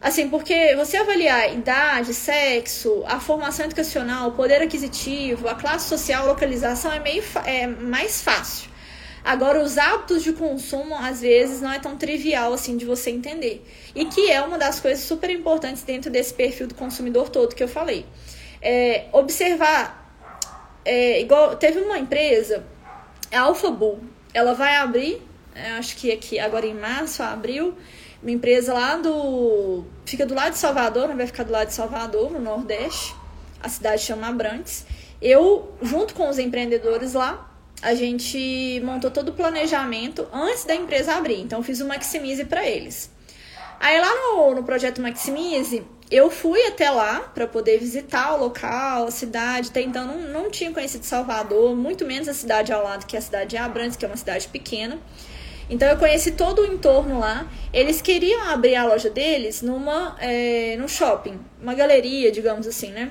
Assim, 0.00 0.28
porque 0.28 0.74
você 0.74 0.96
avaliar 0.96 1.54
idade, 1.54 2.12
sexo, 2.12 3.04
a 3.06 3.20
formação 3.20 3.66
educacional, 3.66 4.32
poder 4.32 4.60
aquisitivo, 4.60 5.48
a 5.48 5.54
classe 5.54 5.88
social, 5.88 6.26
localização 6.26 6.92
é 6.92 6.98
meio 6.98 7.22
é 7.44 7.68
mais 7.68 8.20
fácil. 8.20 8.71
Agora, 9.24 9.62
os 9.62 9.78
hábitos 9.78 10.22
de 10.22 10.32
consumo, 10.32 10.96
às 10.96 11.20
vezes, 11.20 11.60
não 11.60 11.72
é 11.72 11.78
tão 11.78 11.96
trivial 11.96 12.52
assim 12.52 12.76
de 12.76 12.84
você 12.84 13.10
entender. 13.10 13.64
E 13.94 14.04
que 14.04 14.30
é 14.30 14.42
uma 14.42 14.58
das 14.58 14.80
coisas 14.80 15.04
super 15.04 15.30
importantes 15.30 15.82
dentro 15.82 16.10
desse 16.10 16.34
perfil 16.34 16.66
do 16.66 16.74
consumidor 16.74 17.28
todo 17.28 17.54
que 17.54 17.62
eu 17.62 17.68
falei. 17.68 18.04
É, 18.60 19.06
observar, 19.12 20.14
é, 20.84 21.20
igual 21.20 21.56
teve 21.56 21.80
uma 21.80 21.98
empresa, 21.98 22.64
a 23.32 23.40
Alphabull, 23.40 24.00
ela 24.34 24.54
vai 24.54 24.76
abrir, 24.76 25.22
é, 25.54 25.72
acho 25.72 25.96
que 25.96 26.10
aqui 26.10 26.38
agora 26.38 26.66
em 26.66 26.74
março, 26.74 27.22
abril, 27.22 27.76
uma 28.22 28.30
empresa 28.30 28.72
lá 28.72 28.96
do. 28.96 29.84
fica 30.04 30.24
do 30.24 30.34
lado 30.34 30.52
de 30.52 30.58
Salvador, 30.58 31.08
não 31.08 31.16
vai 31.16 31.26
ficar 31.26 31.42
do 31.42 31.52
lado 31.52 31.68
de 31.68 31.74
Salvador, 31.74 32.30
no 32.30 32.38
Nordeste. 32.38 33.14
A 33.60 33.68
cidade 33.68 34.02
chama 34.02 34.28
Abrantes. 34.28 34.86
Eu, 35.20 35.72
junto 35.82 36.14
com 36.14 36.28
os 36.28 36.38
empreendedores 36.38 37.12
lá, 37.14 37.51
a 37.82 37.94
gente 37.94 38.80
montou 38.84 39.10
todo 39.10 39.30
o 39.30 39.32
planejamento 39.32 40.26
antes 40.32 40.64
da 40.64 40.74
empresa 40.74 41.14
abrir. 41.14 41.40
Então, 41.40 41.62
fiz 41.64 41.80
o 41.80 41.86
Maximize 41.86 42.44
para 42.44 42.64
eles. 42.64 43.10
Aí, 43.80 44.00
lá 44.00 44.14
no, 44.14 44.54
no 44.54 44.62
projeto 44.62 45.02
Maximize, 45.02 45.82
eu 46.08 46.30
fui 46.30 46.64
até 46.66 46.88
lá 46.88 47.20
para 47.34 47.48
poder 47.48 47.78
visitar 47.78 48.34
o 48.34 48.38
local, 48.38 49.08
a 49.08 49.10
cidade. 49.10 49.70
Até 49.70 49.82
então, 49.82 50.06
não, 50.06 50.20
não 50.20 50.50
tinha 50.50 50.70
conhecido 50.70 51.04
Salvador, 51.04 51.74
muito 51.74 52.06
menos 52.06 52.28
a 52.28 52.34
cidade 52.34 52.72
ao 52.72 52.84
lado, 52.84 53.04
que 53.04 53.16
é 53.16 53.18
a 53.18 53.22
cidade 53.22 53.50
de 53.50 53.56
Abrantes, 53.56 53.96
que 53.96 54.04
é 54.04 54.08
uma 54.08 54.16
cidade 54.16 54.46
pequena. 54.46 54.98
Então, 55.68 55.88
eu 55.88 55.96
conheci 55.96 56.32
todo 56.32 56.62
o 56.62 56.66
entorno 56.66 57.18
lá. 57.18 57.50
Eles 57.72 58.00
queriam 58.00 58.42
abrir 58.48 58.76
a 58.76 58.84
loja 58.84 59.10
deles 59.10 59.60
numa, 59.60 60.16
é, 60.20 60.76
num 60.78 60.86
shopping, 60.86 61.40
uma 61.60 61.74
galeria, 61.74 62.30
digamos 62.30 62.68
assim, 62.68 62.92
né? 62.92 63.10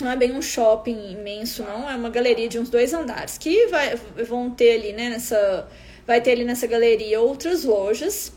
Não 0.00 0.10
é 0.10 0.16
bem 0.16 0.32
um 0.32 0.42
shopping 0.42 1.12
imenso, 1.12 1.62
não, 1.62 1.88
é 1.88 1.96
uma 1.96 2.10
galeria 2.10 2.48
de 2.48 2.58
uns 2.58 2.68
dois 2.68 2.92
andares, 2.92 3.38
que 3.38 3.66
vai, 3.68 3.96
vão 4.28 4.50
ter 4.50 4.78
ali, 4.78 4.92
né, 4.92 5.08
nessa, 5.08 5.68
vai 6.06 6.20
ter 6.20 6.32
ali 6.32 6.44
nessa 6.44 6.66
galeria 6.66 7.20
outras 7.20 7.64
lojas, 7.64 8.32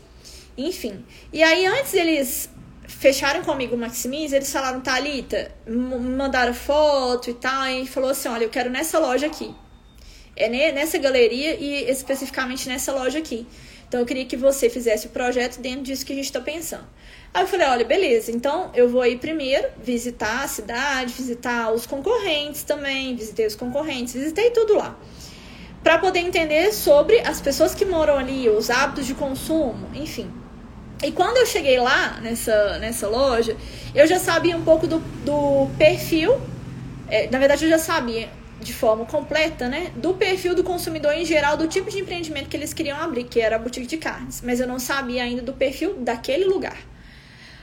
enfim. 0.56 1.04
E 1.32 1.42
aí, 1.42 1.66
antes 1.66 1.94
eles 1.94 2.50
fecharam 2.86 3.42
comigo 3.42 3.76
o 3.76 3.78
Maximize, 3.78 4.34
eles 4.34 4.50
falaram, 4.50 4.80
Thalita, 4.80 5.52
mandaram 5.66 6.54
foto 6.54 7.30
e 7.30 7.34
tal, 7.34 7.66
e 7.68 7.86
falou 7.86 8.10
assim, 8.10 8.28
olha, 8.28 8.44
eu 8.44 8.50
quero 8.50 8.70
nessa 8.70 8.98
loja 8.98 9.26
aqui. 9.26 9.54
É 10.36 10.48
nessa 10.72 10.96
galeria 10.96 11.54
e 11.54 11.90
especificamente 11.90 12.66
nessa 12.68 12.92
loja 12.92 13.18
aqui. 13.18 13.46
Então, 13.86 14.00
eu 14.00 14.06
queria 14.06 14.24
que 14.24 14.36
você 14.36 14.70
fizesse 14.70 15.06
o 15.06 15.10
projeto 15.10 15.60
dentro 15.60 15.82
disso 15.82 16.06
que 16.06 16.12
a 16.12 16.16
gente 16.16 16.26
está 16.26 16.40
pensando. 16.40 16.86
Aí 17.32 17.44
eu 17.44 17.46
falei, 17.46 17.66
olha, 17.68 17.84
beleza, 17.84 18.32
então 18.32 18.72
eu 18.74 18.88
vou 18.88 19.00
aí 19.00 19.16
primeiro 19.16 19.68
visitar 19.80 20.42
a 20.42 20.48
cidade, 20.48 21.12
visitar 21.12 21.72
os 21.72 21.86
concorrentes 21.86 22.64
também, 22.64 23.14
visitei 23.14 23.46
os 23.46 23.54
concorrentes, 23.54 24.14
visitei 24.14 24.50
tudo 24.50 24.76
lá. 24.76 24.98
Para 25.80 25.98
poder 25.98 26.18
entender 26.18 26.72
sobre 26.72 27.20
as 27.20 27.40
pessoas 27.40 27.72
que 27.72 27.84
moram 27.84 28.18
ali, 28.18 28.48
os 28.48 28.68
hábitos 28.68 29.06
de 29.06 29.14
consumo, 29.14 29.88
enfim. 29.94 30.28
E 31.04 31.12
quando 31.12 31.36
eu 31.36 31.46
cheguei 31.46 31.78
lá, 31.78 32.18
nessa, 32.20 32.78
nessa 32.78 33.08
loja, 33.08 33.56
eu 33.94 34.06
já 34.08 34.18
sabia 34.18 34.56
um 34.56 34.64
pouco 34.64 34.88
do, 34.88 34.98
do 35.24 35.68
perfil, 35.78 36.36
é, 37.08 37.30
na 37.30 37.38
verdade 37.38 37.64
eu 37.64 37.70
já 37.70 37.78
sabia 37.78 38.28
de 38.60 38.74
forma 38.74 39.06
completa, 39.06 39.68
né, 39.68 39.92
do 39.96 40.14
perfil 40.14 40.54
do 40.54 40.64
consumidor 40.64 41.12
em 41.12 41.24
geral, 41.24 41.56
do 41.56 41.66
tipo 41.66 41.88
de 41.90 41.98
empreendimento 41.98 42.48
que 42.48 42.56
eles 42.56 42.74
queriam 42.74 42.98
abrir, 42.98 43.24
que 43.24 43.40
era 43.40 43.56
a 43.56 43.58
boutique 43.58 43.86
de 43.86 43.96
carnes, 43.96 44.42
mas 44.44 44.60
eu 44.60 44.66
não 44.66 44.80
sabia 44.80 45.22
ainda 45.22 45.40
do 45.40 45.52
perfil 45.52 45.94
daquele 45.94 46.44
lugar. 46.44 46.76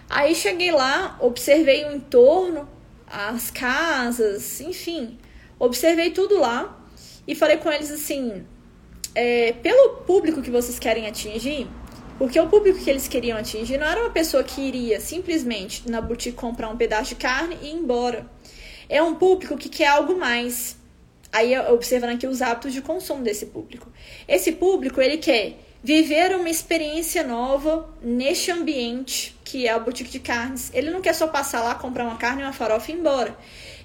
Aí 0.09 0.33
cheguei 0.33 0.71
lá, 0.71 1.17
observei 1.19 1.85
o 1.85 1.93
entorno, 1.93 2.67
as 3.05 3.51
casas, 3.51 4.61
enfim, 4.61 5.17
observei 5.59 6.11
tudo 6.11 6.39
lá 6.39 6.77
e 7.27 7.35
falei 7.35 7.57
com 7.57 7.71
eles 7.71 7.91
assim: 7.91 8.45
é, 9.13 9.53
pelo 9.53 9.97
público 10.05 10.41
que 10.41 10.49
vocês 10.49 10.79
querem 10.79 11.07
atingir, 11.07 11.67
porque 12.17 12.39
o 12.39 12.47
público 12.47 12.79
que 12.79 12.89
eles 12.89 13.07
queriam 13.07 13.37
atingir 13.37 13.77
não 13.77 13.85
era 13.85 14.01
uma 14.01 14.09
pessoa 14.09 14.43
que 14.43 14.61
iria 14.61 14.99
simplesmente 14.99 15.89
na 15.89 16.01
boutique 16.01 16.37
comprar 16.37 16.69
um 16.69 16.77
pedaço 16.77 17.09
de 17.09 17.15
carne 17.15 17.57
e 17.61 17.67
ir 17.67 17.73
embora. 17.73 18.25
É 18.89 19.03
um 19.03 19.15
público 19.15 19.57
que 19.57 19.69
quer 19.69 19.87
algo 19.87 20.17
mais. 20.17 20.77
Aí 21.31 21.57
observando 21.59 22.11
aqui 22.11 22.25
os 22.25 22.41
hábitos 22.41 22.73
de 22.73 22.81
consumo 22.81 23.21
desse 23.21 23.47
público. 23.47 23.91
Esse 24.27 24.53
público 24.53 25.01
ele 25.01 25.17
quer 25.17 25.57
viver 25.87 26.35
uma 26.35 26.49
experiência 26.49 27.23
nova 27.23 27.89
neste 28.01 28.51
ambiente 28.51 29.39
que 29.41 29.65
é 29.65 29.71
a 29.71 29.79
boutique 29.79 30.11
de 30.11 30.19
carnes. 30.19 30.69
Ele 30.73 30.91
não 30.91 30.99
quer 30.99 31.13
só 31.13 31.27
passar 31.27 31.63
lá, 31.63 31.75
comprar 31.75 32.03
uma 32.03 32.17
carne 32.17 32.41
e 32.41 32.43
uma 32.43 32.51
farofa 32.51 32.91
e 32.91 32.93
ir 32.93 32.97
embora. 32.97 33.37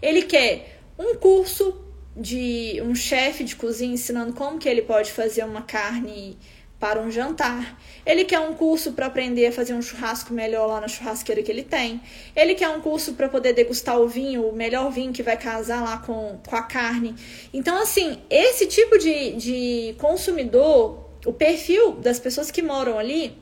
Ele 0.03 0.23
quer 0.23 0.81
um 0.99 1.15
curso 1.15 1.81
de 2.17 2.83
um 2.85 2.93
chefe 2.93 3.45
de 3.45 3.55
cozinha 3.55 3.95
ensinando 3.95 4.33
como 4.33 4.59
que 4.59 4.69
ele 4.69 4.83
pode 4.83 5.13
fazer 5.13 5.45
uma 5.45 5.63
carne 5.63 6.37
para 6.81 7.01
um 7.01 7.09
jantar. 7.09 7.81
Ele 8.05 8.25
quer 8.25 8.41
um 8.41 8.55
curso 8.55 8.95
para 8.95 9.07
aprender 9.07 9.47
a 9.47 9.53
fazer 9.53 9.73
um 9.73 9.81
churrasco 9.81 10.35
melhor 10.35 10.67
lá 10.67 10.81
na 10.81 10.89
churrasqueira 10.89 11.41
que 11.41 11.53
ele 11.53 11.63
tem. 11.63 12.01
Ele 12.35 12.57
quer 12.57 12.69
um 12.71 12.81
curso 12.81 13.13
para 13.13 13.29
poder 13.29 13.53
degustar 13.53 14.01
o 14.01 14.09
vinho, 14.09 14.49
o 14.49 14.53
melhor 14.53 14.91
vinho 14.91 15.13
que 15.13 15.23
vai 15.23 15.37
casar 15.37 15.81
lá 15.85 15.99
com, 15.99 16.41
com 16.45 16.57
a 16.57 16.63
carne. 16.63 17.15
Então, 17.55 17.81
assim, 17.81 18.19
esse 18.29 18.67
tipo 18.67 18.99
de, 18.99 19.37
de 19.37 19.95
consumidor, 19.99 21.02
o 21.25 21.33
perfil 21.33 21.93
das 21.93 22.19
pessoas 22.19 22.51
que 22.51 22.63
moram 22.63 22.99
ali, 22.99 23.37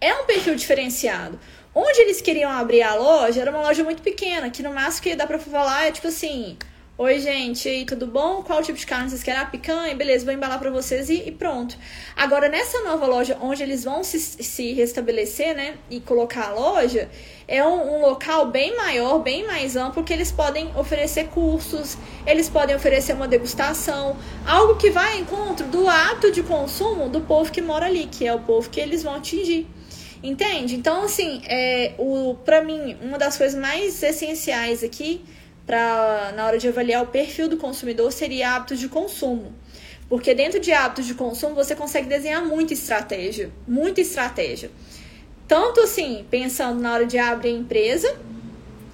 é 0.00 0.14
um 0.14 0.24
perfil 0.24 0.54
diferenciado. 0.54 1.38
Onde 1.74 2.00
eles 2.00 2.20
queriam 2.20 2.50
abrir 2.50 2.82
a 2.82 2.94
loja 2.94 3.40
era 3.40 3.50
uma 3.50 3.62
loja 3.62 3.82
muito 3.82 4.02
pequena, 4.02 4.50
que 4.50 4.62
no 4.62 4.74
máximo 4.74 5.04
que 5.04 5.16
dá 5.16 5.26
pra 5.26 5.38
falar 5.38 5.86
é 5.86 5.92
tipo 5.92 6.08
assim: 6.08 6.58
Oi, 7.04 7.18
gente, 7.18 7.68
aí, 7.68 7.84
tudo 7.84 8.06
bom? 8.06 8.44
Qual 8.44 8.62
tipo 8.62 8.78
de 8.78 8.86
carne 8.86 9.10
vocês 9.10 9.24
querem? 9.24 9.40
A 9.40 9.44
picanha? 9.44 9.92
Beleza, 9.92 10.24
vou 10.24 10.32
embalar 10.32 10.60
para 10.60 10.70
vocês 10.70 11.10
e, 11.10 11.14
e, 11.26 11.32
pronto. 11.32 11.76
Agora, 12.14 12.48
nessa 12.48 12.78
nova 12.84 13.06
loja, 13.06 13.36
onde 13.40 13.60
eles 13.60 13.82
vão 13.82 14.04
se, 14.04 14.20
se 14.20 14.72
restabelecer, 14.72 15.52
né, 15.52 15.74
e 15.90 15.98
colocar 15.98 16.50
a 16.50 16.54
loja, 16.54 17.10
é 17.48 17.66
um, 17.66 17.96
um, 17.96 18.02
local 18.02 18.52
bem 18.52 18.76
maior, 18.76 19.18
bem 19.18 19.44
mais 19.44 19.74
amplo, 19.74 20.04
que 20.04 20.12
eles 20.12 20.30
podem 20.30 20.70
oferecer 20.76 21.26
cursos, 21.26 21.98
eles 22.24 22.48
podem 22.48 22.76
oferecer 22.76 23.14
uma 23.14 23.26
degustação, 23.26 24.16
algo 24.46 24.76
que 24.76 24.88
vai 24.88 25.14
ao 25.14 25.18
encontro 25.18 25.66
do 25.66 25.88
ato 25.88 26.30
de 26.30 26.44
consumo 26.44 27.08
do 27.08 27.20
povo 27.22 27.50
que 27.50 27.60
mora 27.60 27.86
ali, 27.86 28.06
que 28.06 28.28
é 28.28 28.32
o 28.32 28.38
povo 28.38 28.70
que 28.70 28.78
eles 28.78 29.02
vão 29.02 29.16
atingir. 29.16 29.66
Entende? 30.22 30.76
Então, 30.76 31.02
assim, 31.02 31.42
é, 31.46 31.94
o, 31.98 32.36
pra 32.44 32.62
mim, 32.62 32.96
uma 33.02 33.18
das 33.18 33.36
coisas 33.36 33.60
mais 33.60 34.00
essenciais 34.00 34.84
aqui 34.84 35.20
para 35.66 36.32
na 36.34 36.46
hora 36.46 36.58
de 36.58 36.68
avaliar 36.68 37.02
o 37.02 37.06
perfil 37.06 37.48
do 37.48 37.56
consumidor 37.56 38.12
seria 38.12 38.56
hábitos 38.56 38.78
de 38.78 38.88
consumo. 38.88 39.52
Porque 40.08 40.34
dentro 40.34 40.60
de 40.60 40.72
hábitos 40.72 41.06
de 41.06 41.14
consumo 41.14 41.54
você 41.54 41.74
consegue 41.74 42.08
desenhar 42.08 42.44
muita 42.44 42.72
estratégia, 42.72 43.50
muita 43.66 44.00
estratégia. 44.00 44.70
Tanto 45.48 45.80
assim, 45.80 46.24
pensando 46.30 46.80
na 46.80 46.92
hora 46.92 47.06
de 47.06 47.18
abrir 47.18 47.50
a 47.50 47.52
empresa, 47.52 48.14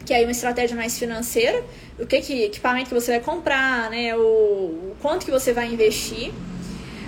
que 0.05 0.15
é 0.15 0.23
uma 0.23 0.31
estratégia 0.31 0.77
mais 0.77 0.99
financeira, 0.99 1.65
o 1.99 2.07
que, 2.07 2.21
que 2.21 2.45
equipamento 2.45 2.89
que 2.89 2.95
você 2.95 3.13
vai 3.13 3.21
comprar, 3.21 3.91
né, 3.91 4.17
o, 4.17 4.21
o 4.21 4.97
quanto 5.03 5.25
que 5.25 5.31
você 5.31 5.53
vai 5.53 5.73
investir, 5.73 6.33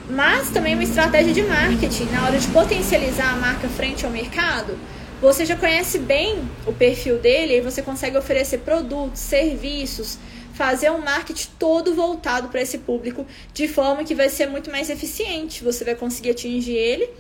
mas 0.09 0.51
também 0.51 0.75
uma 0.75 0.83
estratégia 0.83 1.33
de 1.33 1.43
marketing 1.43 2.07
na 2.07 2.27
hora 2.27 2.39
de 2.39 2.49
potencializar 2.49 3.33
a 3.33 3.37
marca 3.37 3.69
frente 3.69 4.05
ao 4.05 4.11
mercado 4.11 4.77
você 5.21 5.45
já 5.45 5.55
conhece 5.55 5.99
bem 5.99 6.49
o 6.67 6.73
perfil 6.73 7.19
dele 7.19 7.59
e 7.59 7.61
você 7.61 7.83
consegue 7.83 8.17
oferecer 8.17 8.59
produtos, 8.59 9.21
serviços, 9.21 10.19
fazer 10.55 10.91
um 10.91 10.99
marketing 10.99 11.49
todo 11.59 11.95
voltado 11.95 12.49
para 12.49 12.63
esse 12.63 12.79
público 12.79 13.27
de 13.53 13.69
forma 13.69 14.03
que 14.03 14.15
vai 14.15 14.29
ser 14.31 14.47
muito 14.47 14.71
mais 14.71 14.89
eficiente. 14.89 15.63
Você 15.63 15.85
vai 15.85 15.95
conseguir 15.95 16.31
atingir 16.31 16.75
ele 16.75 17.11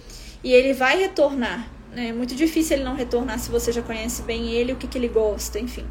e 0.42 0.52
ele 0.52 0.72
vai 0.72 0.98
retornar. 0.98 1.70
Né? 1.92 2.08
É 2.08 2.12
muito 2.12 2.34
difícil 2.34 2.76
ele 2.76 2.84
não 2.84 2.94
retornar 2.94 3.38
se 3.38 3.50
você 3.50 3.70
já 3.70 3.82
conhece 3.82 4.22
bem 4.22 4.50
ele, 4.50 4.72
o 4.72 4.76
que, 4.76 4.86
que 4.86 4.96
ele 4.96 5.08
gosta, 5.08 5.58
enfim. 5.58 5.86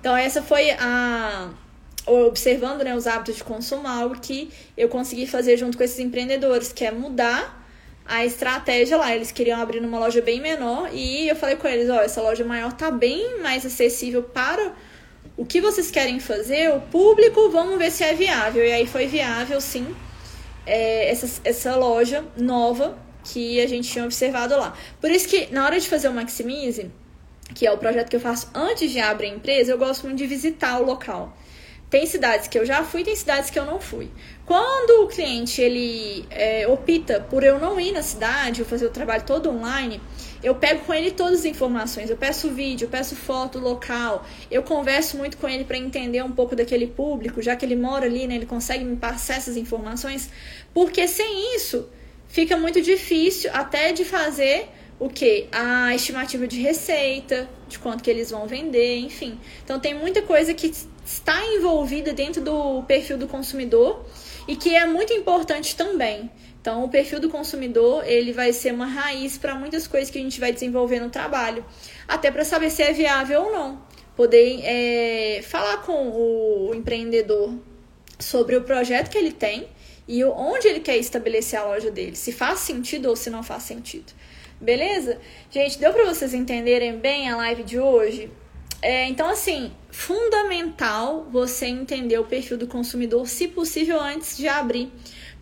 Então, 0.00 0.16
essa 0.16 0.42
foi 0.42 0.70
a. 0.72 1.50
Observando 2.06 2.82
né, 2.82 2.96
os 2.96 3.06
hábitos 3.06 3.36
de 3.36 3.44
consumo, 3.44 3.86
algo 3.86 4.18
que 4.18 4.48
eu 4.74 4.88
consegui 4.88 5.26
fazer 5.26 5.58
junto 5.58 5.76
com 5.76 5.84
esses 5.84 5.98
empreendedores, 5.98 6.72
que 6.72 6.82
é 6.82 6.90
mudar 6.90 7.57
a 8.08 8.24
estratégia 8.24 8.96
lá. 8.96 9.14
Eles 9.14 9.30
queriam 9.30 9.60
abrir 9.60 9.80
numa 9.80 9.98
loja 9.98 10.22
bem 10.22 10.40
menor 10.40 10.88
e 10.92 11.28
eu 11.28 11.36
falei 11.36 11.56
com 11.56 11.68
eles: 11.68 11.90
ó, 11.90 12.00
essa 12.00 12.22
loja 12.22 12.44
maior 12.44 12.72
tá 12.72 12.90
bem 12.90 13.40
mais 13.40 13.64
acessível 13.66 14.22
para 14.22 14.74
o 15.36 15.44
que 15.44 15.60
vocês 15.60 15.90
querem 15.90 16.18
fazer, 16.18 16.74
o 16.74 16.80
público, 16.80 17.48
vamos 17.50 17.78
ver 17.78 17.92
se 17.92 18.02
é 18.02 18.14
viável. 18.14 18.64
E 18.64 18.72
aí 18.72 18.86
foi 18.86 19.06
viável, 19.06 19.60
sim, 19.60 19.94
é, 20.66 21.10
essa, 21.10 21.40
essa 21.44 21.76
loja 21.76 22.24
nova 22.36 22.98
que 23.22 23.60
a 23.60 23.68
gente 23.68 23.88
tinha 23.88 24.04
observado 24.04 24.56
lá. 24.56 24.74
Por 25.00 25.10
isso 25.10 25.28
que 25.28 25.52
na 25.52 25.64
hora 25.64 25.78
de 25.78 25.88
fazer 25.88 26.08
o 26.08 26.12
Maximize, 26.12 26.90
que 27.54 27.66
é 27.66 27.72
o 27.72 27.78
projeto 27.78 28.08
que 28.08 28.16
eu 28.16 28.20
faço 28.20 28.50
antes 28.54 28.90
de 28.90 28.98
abrir 28.98 29.26
a 29.26 29.34
empresa, 29.34 29.70
eu 29.70 29.78
gosto 29.78 30.06
muito 30.06 30.18
de 30.18 30.26
visitar 30.26 30.80
o 30.80 30.84
local. 30.84 31.36
Tem 31.88 32.04
cidades 32.04 32.48
que 32.48 32.58
eu 32.58 32.66
já 32.66 32.84
fui, 32.84 33.02
tem 33.02 33.16
cidades 33.16 33.48
que 33.48 33.58
eu 33.58 33.64
não 33.64 33.80
fui. 33.80 34.10
Quando 34.48 35.04
o 35.04 35.08
cliente 35.08 35.60
ele 35.60 36.24
é, 36.30 36.66
opta 36.66 37.20
por 37.20 37.44
eu 37.44 37.58
não 37.58 37.78
ir 37.78 37.92
na 37.92 38.02
cidade, 38.02 38.62
ou 38.62 38.66
fazer 38.66 38.86
o 38.86 38.90
trabalho 38.90 39.22
todo 39.26 39.50
online, 39.50 40.00
eu 40.42 40.54
pego 40.54 40.86
com 40.86 40.94
ele 40.94 41.10
todas 41.10 41.40
as 41.40 41.44
informações. 41.44 42.08
Eu 42.08 42.16
peço 42.16 42.48
vídeo, 42.48 42.86
eu 42.86 42.88
peço 42.88 43.14
foto 43.14 43.58
local, 43.58 44.24
eu 44.50 44.62
converso 44.62 45.18
muito 45.18 45.36
com 45.36 45.46
ele 45.46 45.64
para 45.64 45.76
entender 45.76 46.22
um 46.22 46.32
pouco 46.32 46.56
daquele 46.56 46.86
público, 46.86 47.42
já 47.42 47.54
que 47.54 47.66
ele 47.66 47.76
mora 47.76 48.06
ali, 48.06 48.26
né, 48.26 48.36
ele 48.36 48.46
consegue 48.46 48.86
me 48.86 48.96
passar 48.96 49.36
essas 49.36 49.58
informações, 49.58 50.30
porque 50.72 51.06
sem 51.06 51.54
isso 51.54 51.86
fica 52.26 52.56
muito 52.56 52.80
difícil 52.80 53.50
até 53.52 53.92
de 53.92 54.02
fazer 54.02 54.70
o 54.98 55.10
que? 55.10 55.46
A 55.52 55.94
estimativa 55.94 56.48
de 56.48 56.58
receita, 56.58 57.46
de 57.68 57.78
quanto 57.78 58.02
que 58.02 58.08
eles 58.08 58.30
vão 58.30 58.46
vender, 58.46 58.96
enfim. 58.96 59.38
Então 59.62 59.78
tem 59.78 59.92
muita 59.92 60.22
coisa 60.22 60.54
que 60.54 60.72
está 61.04 61.44
envolvida 61.54 62.14
dentro 62.14 62.42
do 62.42 62.82
perfil 62.84 63.18
do 63.18 63.28
consumidor 63.28 64.06
e 64.48 64.56
que 64.56 64.74
é 64.74 64.86
muito 64.86 65.12
importante 65.12 65.76
também. 65.76 66.30
Então, 66.60 66.82
o 66.82 66.88
perfil 66.88 67.20
do 67.20 67.28
consumidor 67.28 68.02
ele 68.06 68.32
vai 68.32 68.52
ser 68.52 68.72
uma 68.72 68.86
raiz 68.86 69.36
para 69.36 69.54
muitas 69.54 69.86
coisas 69.86 70.10
que 70.10 70.18
a 70.18 70.22
gente 70.22 70.40
vai 70.40 70.50
desenvolver 70.50 70.98
no 70.98 71.10
trabalho, 71.10 71.64
até 72.08 72.30
para 72.30 72.44
saber 72.44 72.70
se 72.70 72.82
é 72.82 72.92
viável 72.92 73.42
ou 73.42 73.52
não. 73.52 73.82
Poder 74.16 74.60
é, 74.64 75.42
falar 75.42 75.82
com 75.82 76.08
o 76.08 76.74
empreendedor 76.74 77.54
sobre 78.18 78.56
o 78.56 78.62
projeto 78.62 79.10
que 79.10 79.18
ele 79.18 79.32
tem 79.32 79.68
e 80.08 80.24
onde 80.24 80.66
ele 80.66 80.80
quer 80.80 80.96
estabelecer 80.96 81.60
a 81.60 81.64
loja 81.64 81.90
dele, 81.90 82.16
se 82.16 82.32
faz 82.32 82.60
sentido 82.60 83.06
ou 83.10 83.14
se 83.14 83.28
não 83.28 83.42
faz 83.42 83.62
sentido. 83.64 84.12
Beleza? 84.60 85.18
Gente, 85.50 85.78
deu 85.78 85.92
para 85.92 86.04
vocês 86.06 86.34
entenderem 86.34 86.98
bem 86.98 87.28
a 87.28 87.36
live 87.36 87.62
de 87.62 87.78
hoje? 87.78 88.28
É, 88.80 89.06
então, 89.08 89.28
assim, 89.28 89.72
fundamental 89.90 91.26
você 91.30 91.66
entender 91.66 92.18
o 92.18 92.24
perfil 92.24 92.56
do 92.56 92.66
consumidor, 92.66 93.26
se 93.26 93.48
possível, 93.48 94.00
antes 94.00 94.36
de 94.36 94.46
abrir. 94.46 94.92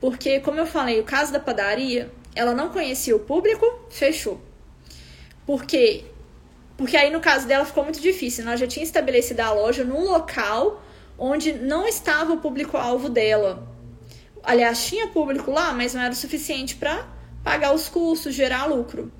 Porque, 0.00 0.40
como 0.40 0.58
eu 0.58 0.66
falei, 0.66 1.00
o 1.00 1.04
caso 1.04 1.32
da 1.32 1.40
padaria, 1.40 2.10
ela 2.34 2.54
não 2.54 2.70
conhecia 2.70 3.14
o 3.14 3.20
público, 3.20 3.66
fechou. 3.90 4.40
Por 5.44 5.64
quê? 5.64 6.04
Porque 6.76 6.96
aí 6.96 7.10
no 7.10 7.20
caso 7.20 7.46
dela 7.46 7.64
ficou 7.64 7.84
muito 7.84 8.00
difícil. 8.00 8.44
Ela 8.44 8.56
já 8.56 8.66
tinha 8.66 8.84
estabelecido 8.84 9.40
a 9.40 9.52
loja 9.52 9.84
num 9.84 10.04
local 10.04 10.82
onde 11.18 11.52
não 11.52 11.86
estava 11.86 12.34
o 12.34 12.40
público-alvo 12.40 13.08
dela. 13.08 13.66
Aliás, 14.42 14.86
tinha 14.86 15.08
público 15.08 15.50
lá, 15.50 15.72
mas 15.72 15.94
não 15.94 16.02
era 16.02 16.12
o 16.12 16.16
suficiente 16.16 16.76
para 16.76 17.08
pagar 17.42 17.74
os 17.74 17.88
custos, 17.88 18.34
gerar 18.34 18.66
lucro. 18.66 19.10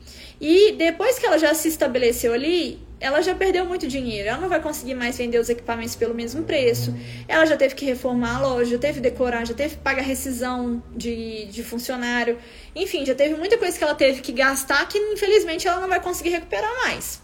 E 0.41 0.73
depois 0.73 1.19
que 1.19 1.25
ela 1.25 1.39
já 1.39 1.55
se 1.55 1.69
estabeleceu 1.69 2.35
ali, 2.35 2.86
ela 2.99 3.21
já 3.21 3.35
perdeu 3.35 3.65
muito 3.65 3.87
dinheiro. 3.87 4.29
Ela 4.29 4.39
não 4.39 4.49
vai 4.49 4.61
conseguir 4.61 4.95
mais 4.95 5.19
vender 5.19 5.39
os 5.39 5.49
equipamentos 5.49 5.95
pelo 5.95 6.15
mesmo 6.15 6.43
preço. 6.45 6.95
Ela 7.29 7.45
já 7.45 7.57
teve 7.57 7.75
que 7.75 7.85
reformar 7.85 8.37
a 8.37 8.41
loja, 8.41 8.71
já 8.73 8.79
teve 8.79 8.95
que 8.95 9.01
decorar, 9.01 9.47
já 9.47 9.55
teve 9.55 9.77
que 9.77 9.83
pagar 9.83 10.03
rescisão 10.03 10.83
de, 10.95 11.47
de 11.47 11.63
funcionário. 11.63 12.39
Enfim, 12.75 13.05
já 13.05 13.15
teve 13.15 13.35
muita 13.35 13.59
coisa 13.59 13.77
que 13.77 13.85
ela 13.85 13.95
teve 13.95 14.23
que 14.23 14.33
gastar 14.33 14.87
que 14.89 14.99
infelizmente 14.99 15.69
ela 15.69 15.81
não 15.81 15.89
vai 15.89 16.01
conseguir 16.01 16.31
recuperar 16.31 16.71
mais. 16.85 17.21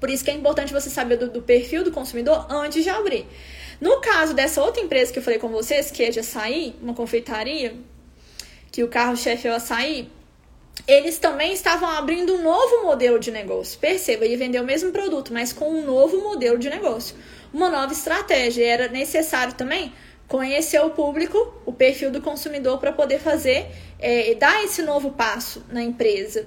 Por 0.00 0.10
isso 0.10 0.24
que 0.24 0.30
é 0.30 0.34
importante 0.34 0.72
você 0.72 0.90
saber 0.90 1.16
do, 1.16 1.30
do 1.30 1.42
perfil 1.42 1.84
do 1.84 1.90
consumidor 1.90 2.46
antes 2.50 2.82
de 2.82 2.90
abrir. 2.90 3.26
No 3.80 4.00
caso 4.00 4.34
dessa 4.34 4.62
outra 4.62 4.82
empresa 4.82 5.12
que 5.12 5.18
eu 5.18 5.22
falei 5.22 5.38
com 5.38 5.48
vocês, 5.48 5.90
que 5.90 6.02
é 6.02 6.10
de 6.10 6.20
açaí, 6.20 6.74
uma 6.80 6.94
confeitaria, 6.94 7.74
que 8.70 8.82
o 8.82 8.88
carro-chefe 8.88 9.48
é 9.48 9.52
o 9.52 9.54
açaí, 9.54 10.08
eles 10.86 11.18
também 11.18 11.52
estavam 11.52 11.88
abrindo 11.88 12.34
um 12.34 12.42
novo 12.42 12.82
modelo 12.82 13.18
de 13.18 13.30
negócio. 13.30 13.78
Perceba, 13.78 14.26
ia 14.26 14.36
vender 14.36 14.60
o 14.60 14.64
mesmo 14.64 14.92
produto, 14.92 15.32
mas 15.32 15.52
com 15.52 15.70
um 15.70 15.84
novo 15.84 16.20
modelo 16.22 16.58
de 16.58 16.68
negócio. 16.68 17.16
Uma 17.52 17.70
nova 17.70 17.92
estratégia. 17.92 18.66
Era 18.66 18.88
necessário 18.88 19.54
também 19.54 19.92
conhecer 20.28 20.80
o 20.80 20.90
público, 20.90 21.54
o 21.64 21.72
perfil 21.72 22.10
do 22.10 22.20
consumidor, 22.20 22.78
para 22.78 22.92
poder 22.92 23.18
fazer, 23.18 23.66
é, 23.98 24.34
dar 24.34 24.62
esse 24.64 24.82
novo 24.82 25.12
passo 25.12 25.64
na 25.70 25.82
empresa. 25.82 26.46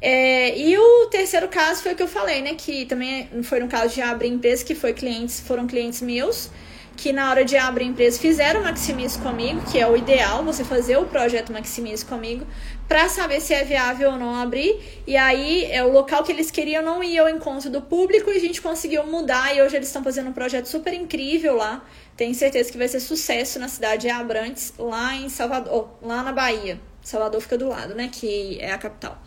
É, 0.00 0.56
e 0.58 0.76
o 0.78 1.06
terceiro 1.06 1.48
caso 1.48 1.82
foi 1.82 1.92
o 1.92 1.96
que 1.96 2.02
eu 2.02 2.08
falei, 2.08 2.42
né? 2.42 2.54
Que 2.54 2.86
também 2.86 3.28
foi 3.42 3.60
no 3.60 3.68
caso 3.68 3.94
de 3.94 4.00
abrir 4.00 4.28
empresa, 4.28 4.64
que 4.64 4.74
foi 4.74 4.92
clientes, 4.92 5.40
foram 5.40 5.66
clientes 5.66 6.00
meus 6.00 6.50
que 6.96 7.12
na 7.12 7.30
hora 7.30 7.44
de 7.44 7.56
abrir 7.56 7.84
empresa 7.84 8.18
fizeram 8.18 8.60
o 8.60 9.22
comigo, 9.22 9.60
que 9.70 9.78
é 9.78 9.86
o 9.86 9.96
ideal, 9.96 10.44
você 10.44 10.64
fazer 10.64 10.96
o 10.96 11.04
projeto 11.04 11.52
Maximise 11.52 12.04
comigo, 12.04 12.46
para 12.88 13.08
saber 13.08 13.40
se 13.40 13.54
é 13.54 13.64
viável 13.64 14.12
ou 14.12 14.18
não 14.18 14.34
abrir. 14.34 15.02
E 15.06 15.16
aí, 15.16 15.64
é 15.66 15.82
o 15.84 15.90
local 15.90 16.22
que 16.22 16.32
eles 16.32 16.50
queriam 16.50 16.82
não 16.82 17.02
ia 17.02 17.22
ao 17.22 17.28
encontro 17.28 17.70
do 17.70 17.82
público 17.82 18.30
e 18.30 18.36
a 18.36 18.40
gente 18.40 18.60
conseguiu 18.60 19.06
mudar. 19.06 19.54
E 19.56 19.62
hoje 19.62 19.76
eles 19.76 19.88
estão 19.88 20.02
fazendo 20.02 20.30
um 20.30 20.32
projeto 20.32 20.66
super 20.66 20.92
incrível 20.92 21.56
lá. 21.56 21.84
Tenho 22.16 22.34
certeza 22.34 22.70
que 22.70 22.78
vai 22.78 22.88
ser 22.88 23.00
sucesso 23.00 23.58
na 23.58 23.68
cidade 23.68 24.02
de 24.02 24.10
Abrantes, 24.10 24.72
lá 24.78 25.14
em 25.14 25.28
Salvador, 25.28 25.88
lá 26.02 26.22
na 26.22 26.32
Bahia. 26.32 26.80
Salvador 27.02 27.40
fica 27.40 27.58
do 27.58 27.68
lado, 27.68 27.94
né? 27.94 28.08
Que 28.12 28.58
é 28.60 28.72
a 28.72 28.78
capital. 28.78 29.20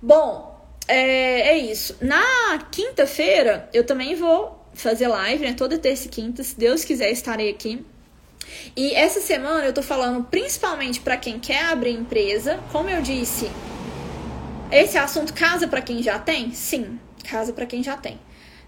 Bom, 0.00 0.58
é, 0.86 1.50
é 1.50 1.58
isso. 1.58 1.96
Na 2.00 2.58
quinta-feira, 2.70 3.68
eu 3.72 3.84
também 3.84 4.14
vou 4.14 4.58
fazer 4.74 5.08
live, 5.08 5.44
né? 5.44 5.54
Toda 5.54 5.78
terça 5.78 6.06
e 6.06 6.10
quinta. 6.10 6.42
Se 6.42 6.58
Deus 6.58 6.84
quiser, 6.84 7.10
estarei 7.10 7.50
aqui. 7.50 7.84
E 8.76 8.94
essa 8.94 9.20
semana 9.20 9.64
eu 9.64 9.72
tô 9.72 9.82
falando 9.82 10.24
principalmente 10.24 11.00
para 11.00 11.16
quem 11.16 11.38
quer 11.38 11.64
abrir 11.64 11.92
empresa. 11.92 12.60
Como 12.72 12.88
eu 12.88 13.02
disse, 13.02 13.50
esse 14.70 14.98
assunto 14.98 15.32
casa 15.32 15.66
para 15.66 15.80
quem 15.80 16.02
já 16.02 16.18
tem? 16.18 16.52
Sim, 16.52 16.98
casa 17.24 17.52
para 17.52 17.66
quem 17.66 17.82
já 17.82 17.96
tem. 17.96 18.18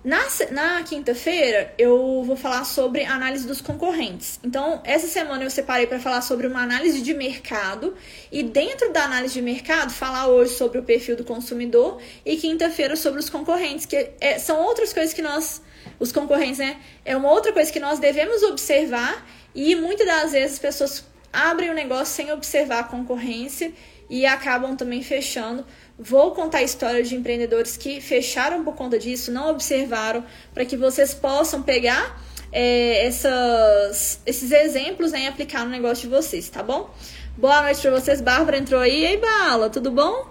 Na, 0.03 0.26
na 0.51 0.82
quinta-feira, 0.82 1.74
eu 1.76 2.22
vou 2.24 2.34
falar 2.34 2.64
sobre 2.64 3.05
análise 3.05 3.47
dos 3.47 3.61
concorrentes. 3.61 4.41
Então, 4.43 4.80
essa 4.82 5.07
semana 5.07 5.45
eu 5.45 5.51
separei 5.51 5.86
para 5.86 6.01
falar 6.01 6.22
sobre 6.22 6.47
uma 6.47 6.62
análise 6.62 7.03
de 7.03 7.12
mercado 7.12 7.95
e, 8.32 8.43
dentro 8.43 8.91
da 8.95 9.05
análise 9.05 9.34
de 9.34 9.43
mercado, 9.43 9.93
falar 9.93 10.28
hoje 10.28 10.55
sobre 10.55 10.78
o 10.78 10.82
perfil 10.82 11.16
do 11.16 11.24
consumidor 11.24 12.01
e 12.24 12.38
quinta-feira 12.38 12.97
sobre 12.97 13.20
os 13.20 13.28
concorrentes, 13.28 13.84
que 13.84 14.12
é, 14.22 14.38
são 14.38 14.62
outras 14.62 14.91
coisas 14.91 15.12
que 15.12 15.20
nós, 15.20 15.61
os 15.99 16.11
concorrentes, 16.11 16.59
né? 16.59 16.78
É 17.05 17.14
uma 17.14 17.30
outra 17.30 17.53
coisa 17.53 17.70
que 17.70 17.78
nós 17.78 17.99
devemos 17.99 18.43
observar 18.43 19.22
e 19.55 19.74
muitas 19.74 20.07
das 20.07 20.32
vezes 20.32 20.55
as 20.55 20.59
pessoas 20.59 21.05
abrem 21.32 21.70
o 21.70 21.74
negócio 21.74 22.14
sem 22.14 22.32
observar 22.32 22.80
a 22.80 22.84
concorrência 22.84 23.72
e 24.09 24.26
acabam 24.26 24.76
também 24.76 25.03
fechando 25.03 25.64
Vou 26.03 26.30
contar 26.30 26.62
histórias 26.62 27.11
de 27.11 27.14
empreendedores 27.14 27.76
que 27.76 28.01
fecharam 28.01 28.64
por 28.64 28.74
conta 28.74 28.98
disso, 28.98 29.30
não 29.30 29.51
observaram, 29.51 30.24
para 30.55 30.64
que 30.64 30.74
vocês 30.74 31.12
possam 31.12 31.62
pegar 31.62 32.18
é, 32.51 33.05
essas, 33.07 34.18
esses 34.24 34.51
exemplos 34.51 35.12
né, 35.12 35.24
e 35.24 35.26
aplicar 35.26 35.62
no 35.62 35.70
negócio 35.70 36.09
de 36.09 36.16
vocês, 36.16 36.48
tá 36.48 36.62
bom? 36.62 36.88
Boa 37.36 37.61
noite 37.61 37.82
para 37.82 37.90
vocês. 37.90 38.22
Bárbara 38.22 38.57
entrou 38.57 38.80
aí. 38.80 39.05
Ei, 39.05 39.18
Bala, 39.18 39.68
tudo 39.68 39.90
bom? 39.90 40.26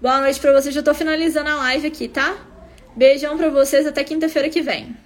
Boa 0.00 0.22
noite 0.22 0.40
para 0.40 0.58
vocês. 0.58 0.74
Já 0.74 0.82
tô 0.82 0.94
finalizando 0.94 1.50
a 1.50 1.56
live 1.56 1.88
aqui, 1.88 2.08
tá? 2.08 2.34
Beijão 2.96 3.36
para 3.36 3.50
vocês. 3.50 3.86
Até 3.86 4.02
quinta-feira 4.02 4.48
que 4.48 4.62
vem. 4.62 4.96